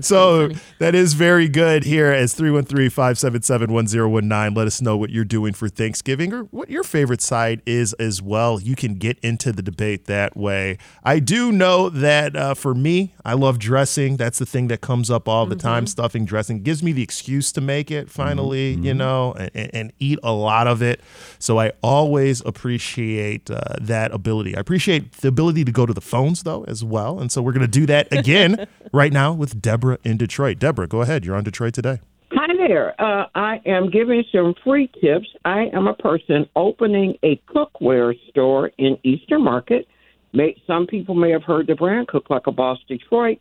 [0.00, 4.56] So that is very good here as 313-577-1019.
[4.56, 8.22] Let us know what you're doing for Thanksgiving or what your favorite side is as
[8.22, 8.60] well.
[8.60, 10.78] You can get into the debate that way.
[11.04, 14.16] I do know that uh, for me, I love dressing.
[14.16, 15.86] That's the thing that comes up all the time.
[15.86, 20.18] Stuffing, dressing gives me the excuse to make it finally, you know, and, and eat
[20.22, 21.00] a lot of it.
[21.38, 24.56] So I always appreciate uh, that ability.
[24.56, 27.18] I appreciate the ability to go to the phones though as well.
[27.18, 30.58] And so we're going to do that again right now with Deborah in Detroit.
[30.58, 31.24] Deborah, go ahead.
[31.24, 32.00] You're on Detroit today.
[32.44, 33.00] Hi there.
[33.00, 35.28] Uh, I am giving some free tips.
[35.44, 39.86] I am a person opening a cookware store in Eastern Market.
[40.32, 43.38] May, some people may have heard the brand Cook Like a Boss Detroit.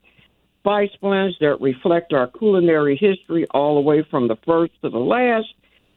[0.60, 5.00] Spice blends that reflect our culinary history all the way from the first to the
[5.00, 5.48] last,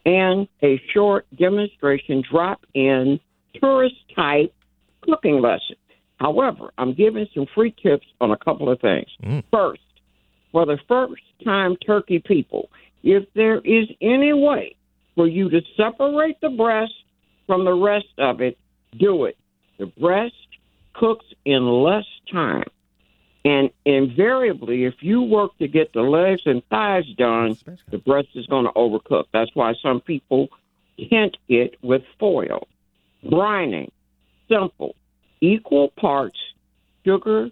[0.07, 3.21] and a short demonstration drop in
[3.61, 4.55] tourist type
[5.03, 5.77] cooking lesson.
[6.21, 9.09] However, I'm giving some free tips on a couple of things.
[9.53, 9.83] First,
[10.53, 12.71] for the first time turkey people,
[13.05, 14.77] if there is any way
[15.15, 16.95] for you to separate the breast
[17.47, 18.59] from the rest of it,
[18.99, 19.37] do it.
[19.79, 20.35] The breast
[20.95, 22.65] cooks in less time.
[23.45, 27.59] And invariably, if you work to get the legs and thighs done,
[27.91, 29.25] the breast is going to overcook.
[29.35, 30.49] That's why some people
[30.97, 32.67] tint it with foil.
[33.23, 33.91] Brining,
[34.49, 34.97] simple,
[35.43, 36.39] equal parts
[37.05, 37.51] sugar,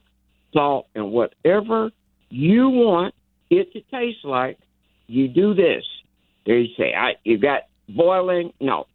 [0.54, 1.90] salt, and whatever
[2.30, 3.14] you want
[3.50, 4.58] it to taste like.
[5.12, 5.84] You do this.
[6.46, 8.54] There you say, I, you got boiling.
[8.60, 8.86] No,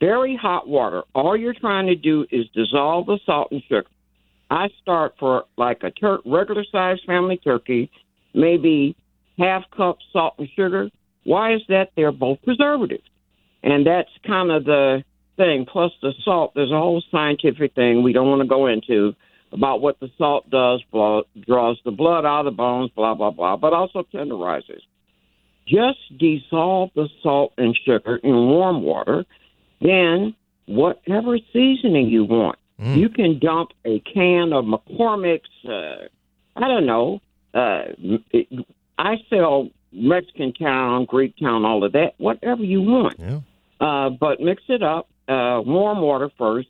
[0.00, 1.04] very hot water.
[1.14, 3.86] All you're trying to do is dissolve the salt and sugar.
[4.50, 7.92] I start for like a tur- regular sized family turkey,
[8.34, 8.96] maybe
[9.38, 10.90] half cup salt and sugar.
[11.22, 11.90] Why is that?
[11.94, 13.04] They're both preservatives.
[13.62, 15.04] And that's kind of the
[15.36, 15.64] thing.
[15.72, 19.14] Plus the salt, there's a whole scientific thing we don't want to go into
[19.52, 23.30] about what the salt does, blah, draws the blood out of the bones, blah, blah,
[23.30, 24.80] blah, but also tenderizes.
[25.66, 29.24] Just dissolve the salt and sugar in warm water,
[29.80, 30.34] then
[30.66, 32.58] whatever seasoning you want.
[32.96, 36.08] You can dump a can of McCormick's, uh,
[36.56, 37.20] I don't know,
[37.54, 37.82] uh,
[38.32, 38.66] it,
[38.98, 43.14] I sell Mexican town, Greek town, all of that, whatever you want.
[43.18, 43.40] Yeah.
[43.80, 46.68] Uh, but mix it up, uh, warm water first,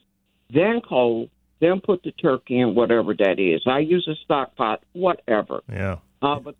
[0.53, 1.29] then cold,
[1.59, 3.63] then put the turkey in whatever that is.
[3.65, 5.61] I use a stock pot, whatever.
[5.71, 5.97] Yeah.
[6.21, 6.55] Uh, but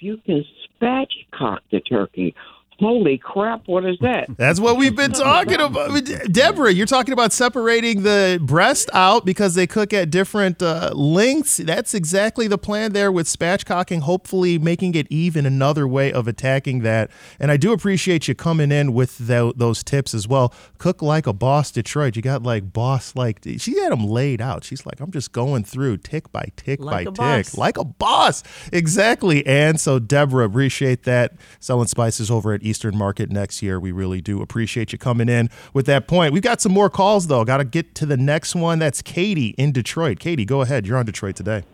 [0.00, 0.44] you can
[0.80, 2.34] spatchcock the turkey,
[2.78, 4.26] holy crap, what is that?
[4.36, 6.04] That's what we've been talking about.
[6.30, 11.56] Deborah, you're talking about separating the breast out because they cook at different uh, lengths.
[11.58, 16.80] That's exactly the plan there with spatchcocking, hopefully making it even another way of attacking
[16.82, 17.10] that.
[17.40, 20.52] And I do appreciate you coming in with tho- those tips as well.
[20.78, 22.16] Cook like a boss, Detroit.
[22.16, 24.64] You got like boss, like she had them laid out.
[24.64, 27.10] She's like, I'm just going through tick by tick Like by
[27.42, 27.56] tick, boss.
[27.58, 28.42] like a boss.
[28.72, 29.46] Exactly.
[29.46, 31.32] And so, Deborah, appreciate that.
[31.60, 33.78] Selling spices over at Eastern Market next year.
[33.78, 36.32] We really do appreciate you coming in with that point.
[36.32, 37.44] We've got some more calls, though.
[37.44, 38.78] Got to get to the next one.
[38.78, 40.18] That's Katie in Detroit.
[40.18, 40.86] Katie, go ahead.
[40.86, 41.64] You're on Detroit today.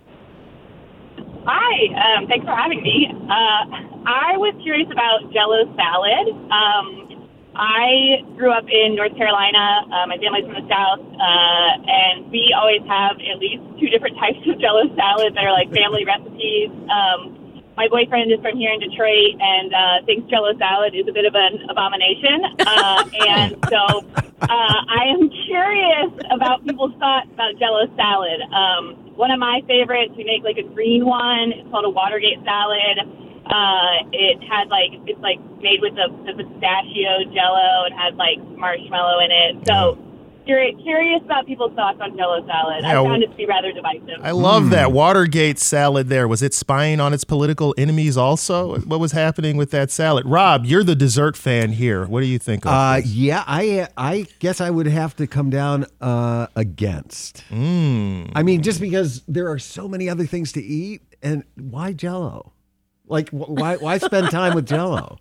[1.45, 3.11] Hi, um, thanks for having me.
[3.11, 3.63] Uh,
[4.07, 6.31] I was curious about Jello salad.
[6.55, 7.13] Um,
[7.55, 9.85] I grew up in North Carolina.
[9.91, 14.17] Uh, my family's from the South, uh, and we always have at least two different
[14.23, 16.71] types of Jello salad that are like family recipes.
[16.87, 17.42] Um,
[17.77, 21.25] my boyfriend is from here in Detroit and uh, thinks Jello salad is a bit
[21.25, 22.45] of an abomination.
[22.61, 24.05] Uh, and so
[24.43, 28.41] uh, I am curious about people's thoughts about Jello salad.
[28.53, 31.53] Um, one of my favorites, we make like a green one.
[31.53, 33.09] It's called a Watergate salad.
[33.47, 38.39] Uh, it had like it's like made with the, the pistachio Jello and had like
[38.57, 39.67] marshmallow in it.
[39.67, 39.99] So.
[40.45, 42.85] Curious, curious about people's thoughts on Jello salad.
[42.85, 44.25] I Yeah, found it to be rather divisive.
[44.25, 46.27] I love that Watergate salad there.
[46.27, 48.79] Was it spying on its political enemies also?
[48.81, 50.27] What was happening with that salad?
[50.27, 52.07] Rob, you're the dessert fan here.
[52.07, 53.07] What do you think of Uh, this?
[53.07, 57.45] yeah, I I guess I would have to come down uh, against.
[57.51, 58.33] Mm.
[58.35, 62.53] I mean, just because there are so many other things to eat, and why Jello?
[63.07, 65.19] Like, why why spend time with Jello?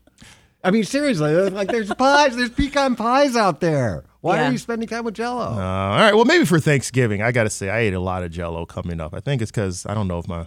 [0.63, 4.03] I mean, seriously, like there's pies, there's pecan pies out there.
[4.21, 4.47] Why Yeah.
[4.49, 5.41] are you spending time with Jello?
[5.41, 6.13] Uh, all right.
[6.15, 8.99] Well, maybe for Thanksgiving, I got to say I ate a lot of Jello coming
[9.01, 9.13] up.
[9.13, 10.45] I think it's because I don't know if my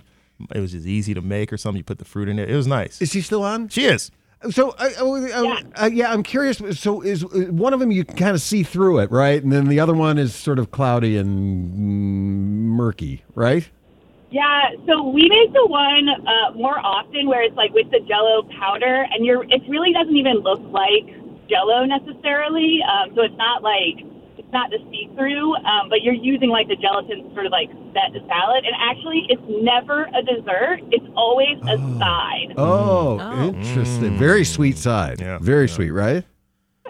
[0.54, 1.78] it was just easy to make or something.
[1.78, 2.50] You put the fruit in it.
[2.50, 3.00] It was nice.
[3.02, 3.68] Is she still on?
[3.68, 4.10] She is.
[4.50, 6.60] So, uh, uh, uh, yeah, I'm curious.
[6.78, 9.42] So, is one of them you can kind of see through it, right?
[9.42, 11.78] And then the other one is sort of cloudy and mm,
[12.76, 13.68] murky, right?
[14.30, 18.42] Yeah, so we make the one uh, more often where it's like with the Jello
[18.58, 21.06] powder, and you're it really doesn't even look like
[21.48, 22.80] Jello necessarily.
[22.82, 24.04] Um, so it's not like
[24.38, 27.52] it's not the see through, um, but you're using like the gelatin to sort of
[27.52, 28.64] like set the salad.
[28.64, 32.54] And actually, it's never a dessert; it's always a side.
[32.56, 33.44] Oh, Oh.
[33.48, 34.16] interesting.
[34.18, 35.20] Very sweet side.
[35.20, 36.24] Yeah, Very sweet, right?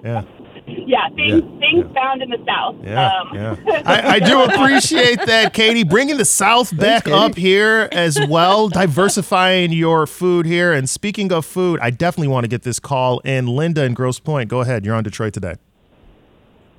[0.03, 0.23] Yeah.
[0.67, 2.77] Yeah, things things found in the South.
[2.83, 3.83] Yeah, um, yeah.
[3.85, 7.15] I, I do appreciate that, Katie, bringing the South back Katie.
[7.15, 10.73] up here as well, diversifying your food here.
[10.73, 13.47] And speaking of food, I definitely want to get this call in.
[13.47, 14.87] Linda in Grosse Pointe, go ahead.
[14.87, 15.57] You're on Detroit today.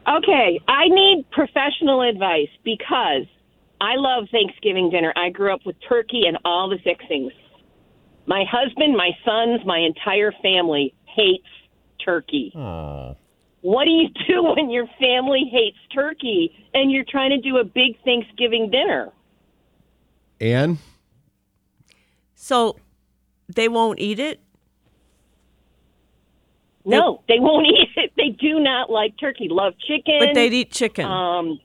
[0.08, 3.26] Okay, I need professional advice because
[3.82, 5.14] I love Thanksgiving dinner.
[5.16, 7.34] I grew up with turkey and all the fixings.
[8.26, 11.46] My husband, my sons, my entire family hates
[12.04, 12.52] turkey.
[13.66, 17.64] What do you do when your family hates turkey and you're trying to do a
[17.64, 19.12] big Thanksgiving dinner?
[20.40, 20.78] Ann?
[22.36, 22.78] So
[23.48, 24.40] they won't eat it.
[26.86, 28.12] No, they won't eat it.
[28.16, 29.48] They do not like turkey.
[29.50, 30.20] Love chicken.
[30.20, 31.06] But they'd eat chicken.
[31.06, 31.60] Um,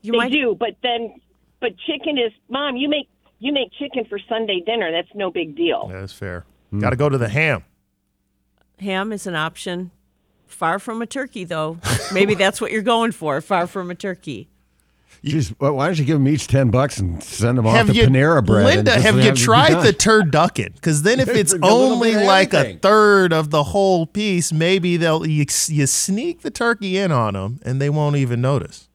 [0.00, 1.20] you they might do, but then,
[1.60, 2.76] but chicken is, mom.
[2.76, 4.90] You make you make chicken for Sunday dinner.
[4.90, 5.88] That's no big deal.
[5.92, 6.46] That's fair.
[6.78, 7.62] Got to go to the ham.
[8.80, 9.90] ham is an option.
[10.54, 11.78] Far from a turkey, though.
[12.12, 13.40] Maybe that's what you're going for.
[13.40, 14.48] Far from a turkey.
[15.24, 17.94] Jeez, why don't you give them each 10 bucks and send them off Have to
[17.94, 18.66] you, Panera Bread?
[18.66, 19.86] Linda, just have you it be tried done?
[19.86, 20.74] the turducken?
[20.74, 24.52] Because then if it's A only bit of like a third of the whole piece,
[24.52, 28.88] maybe they'll you, you sneak the turkey in on them and they won't even notice.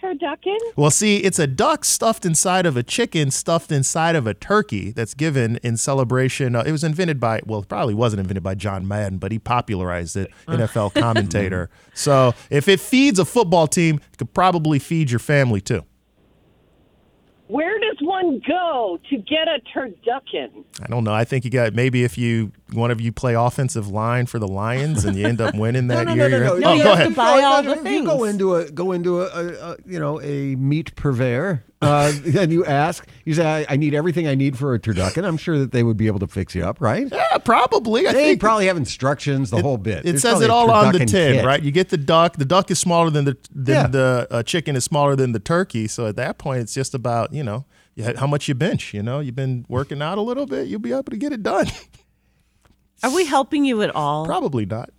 [0.00, 0.58] What is a turducken?
[0.76, 4.90] Well, see, it's a duck stuffed inside of a chicken, stuffed inside of a turkey
[4.92, 6.54] that's given in celebration.
[6.54, 9.38] Uh, it was invented by, well, it probably wasn't invented by John Madden, but he
[9.38, 11.70] popularized it, NFL commentator.
[11.94, 15.84] So if it feeds a football team, it could probably feed your family too.
[17.48, 20.64] Where does one go to get a turducken?
[20.82, 21.12] I don't know.
[21.14, 24.46] I think you got maybe if you one of you play offensive line for the
[24.48, 26.28] Lions and you end up winning that no, year.
[26.28, 26.68] no, no, you're- no.
[26.70, 27.08] Oh, you go have ahead.
[27.10, 29.76] to buy all no, the if You go into a go into a, a, a
[29.86, 34.26] you know a meat purveyor, uh, and you ask, you say, I, "I need everything
[34.26, 36.64] I need for a turducken." I'm sure that they would be able to fix you
[36.64, 37.06] up, right?
[37.10, 38.06] Yeah, probably.
[38.08, 39.98] I They think probably have instructions, the whole bit.
[39.98, 41.44] It There's says it all on the tin, kit.
[41.44, 41.62] right?
[41.62, 42.36] You get the duck.
[42.36, 43.86] The duck is smaller than the than Yeah.
[43.86, 45.86] the uh, chicken is smaller than the turkey.
[45.88, 47.64] So at that point, it's just about you know
[48.16, 48.92] how much you bench.
[48.94, 50.66] You know, you've been working out a little bit.
[50.68, 51.66] You'll be able to get it done.
[53.04, 54.26] Are we helping you at all?
[54.26, 54.90] probably not.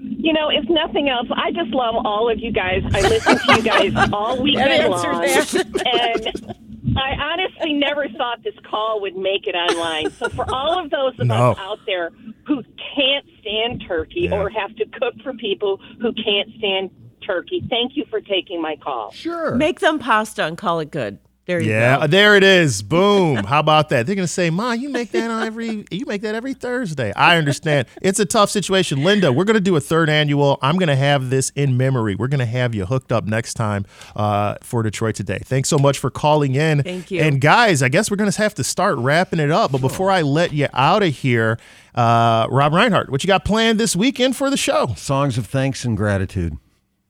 [0.00, 2.82] You know, if nothing else, I just love all of you guys.
[2.92, 6.54] I listen to you guys all weekend answered long, that.
[6.84, 10.10] and I honestly never thought this call would make it online.
[10.12, 11.52] So for all of those of No.
[11.52, 12.10] us out there
[12.46, 12.62] who
[12.96, 14.38] can't stand turkey Yeah.
[14.40, 16.90] or have to cook for people who can't stand
[17.24, 19.10] turkey, thank you for taking my call.
[19.12, 19.54] Sure.
[19.54, 21.18] Make them pasta and call it good.
[21.48, 22.06] There you Yeah, go.
[22.08, 22.82] there it is.
[22.94, 23.36] Boom.
[23.36, 24.04] How about that?
[24.06, 27.38] They're gonna say, "Ma, you make that on every you make that every Thursday." I
[27.38, 27.88] understand.
[28.02, 29.02] It's a tough situation.
[29.02, 30.58] Linda, we're gonna do a third annual.
[30.60, 32.14] I'm gonna have this in memory.
[32.16, 35.38] We're gonna have you hooked up next time uh, for Detroit today.
[35.42, 36.82] Thanks so much for calling in.
[36.82, 37.22] Thank you.
[37.22, 39.72] And guys, I guess we're gonna have to start wrapping it up.
[39.72, 41.58] But before I let you out of here,
[41.94, 44.88] uh, Rob Reinhart, what you got planned this weekend for the show?
[44.98, 46.58] Songs of thanks and gratitude,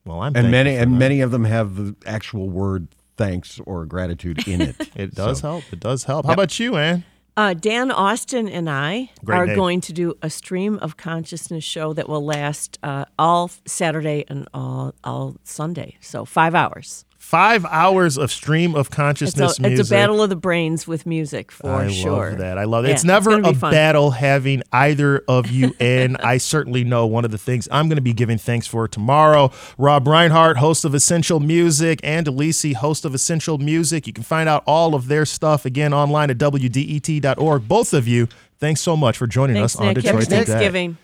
[0.05, 0.97] Well, I'm and many and that.
[0.97, 2.87] many of them have the actual word
[3.19, 4.77] thanks or gratitude in it.
[4.97, 5.65] It does So- help.
[5.73, 6.25] It does help.
[6.27, 7.05] How about you, Ann?
[7.37, 9.55] Uh, Dan Austin and I Great are name.
[9.55, 14.49] going to do a stream of consciousness show that will last uh, all Saturday and
[14.53, 15.99] all, all Sunday.
[16.01, 17.05] So five hours.
[17.21, 19.81] Five hours of stream of It's consciousness a, music.
[19.81, 22.31] it's a battle of the brains with music for I sure.
[22.31, 22.57] love that.
[22.59, 22.89] I love it.
[22.89, 23.71] Yeah, it's never gonna a fun.
[23.73, 26.17] battle having either of you in.
[26.17, 29.51] I certainly know one of the things I'm going to be giving thanks for tomorrow.
[29.77, 34.07] Rob Reinhart, host of Essential Music, Ann Delisi, host of Essential Music.
[34.07, 37.69] You can find out all of their stuff again online at WDET.org.
[37.69, 40.45] Both of you, thanks so much for joining Thanks, us on Detroit Happy Today.
[40.45, 40.97] Thanksgiving.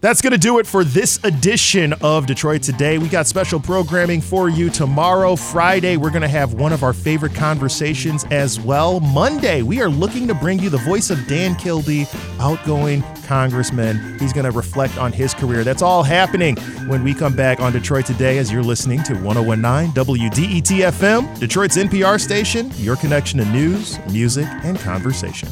[0.00, 2.96] That's going to do it for this edition of Detroit Today.
[2.96, 5.98] We got special programming for you tomorrow, Friday.
[5.98, 9.00] We're going to have one of our favorite conversations as well.
[9.00, 12.06] Monday, we are looking to bring you the voice of Dan Kildee,
[12.38, 14.18] outgoing congressman.
[14.18, 15.64] He's going to reflect on his career.
[15.64, 16.56] That's all happening
[16.88, 21.76] when we come back on Detroit Today as you're listening to 1019 WDET FM, Detroit's
[21.76, 25.50] NPR station, your connection to news, music, and conversation.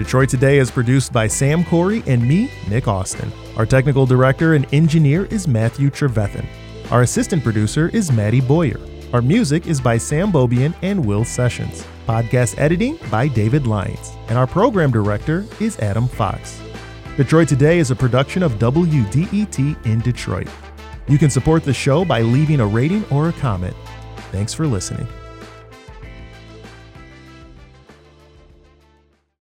[0.00, 3.30] Detroit Today is produced by Sam Corey and me, Nick Austin.
[3.58, 6.46] Our technical director and engineer is Matthew Trevethan.
[6.90, 8.80] Our assistant producer is Maddie Boyer.
[9.12, 11.84] Our music is by Sam Beaubien and Will Sessions.
[12.08, 14.12] Podcast editing by David Lyons.
[14.28, 16.58] And our program director is Adam Fox.
[17.18, 20.48] Detroit Today is a production of WDET in Detroit.
[21.08, 23.76] You can support the show by leaving a rating or a comment.
[24.32, 25.06] Thanks for listening.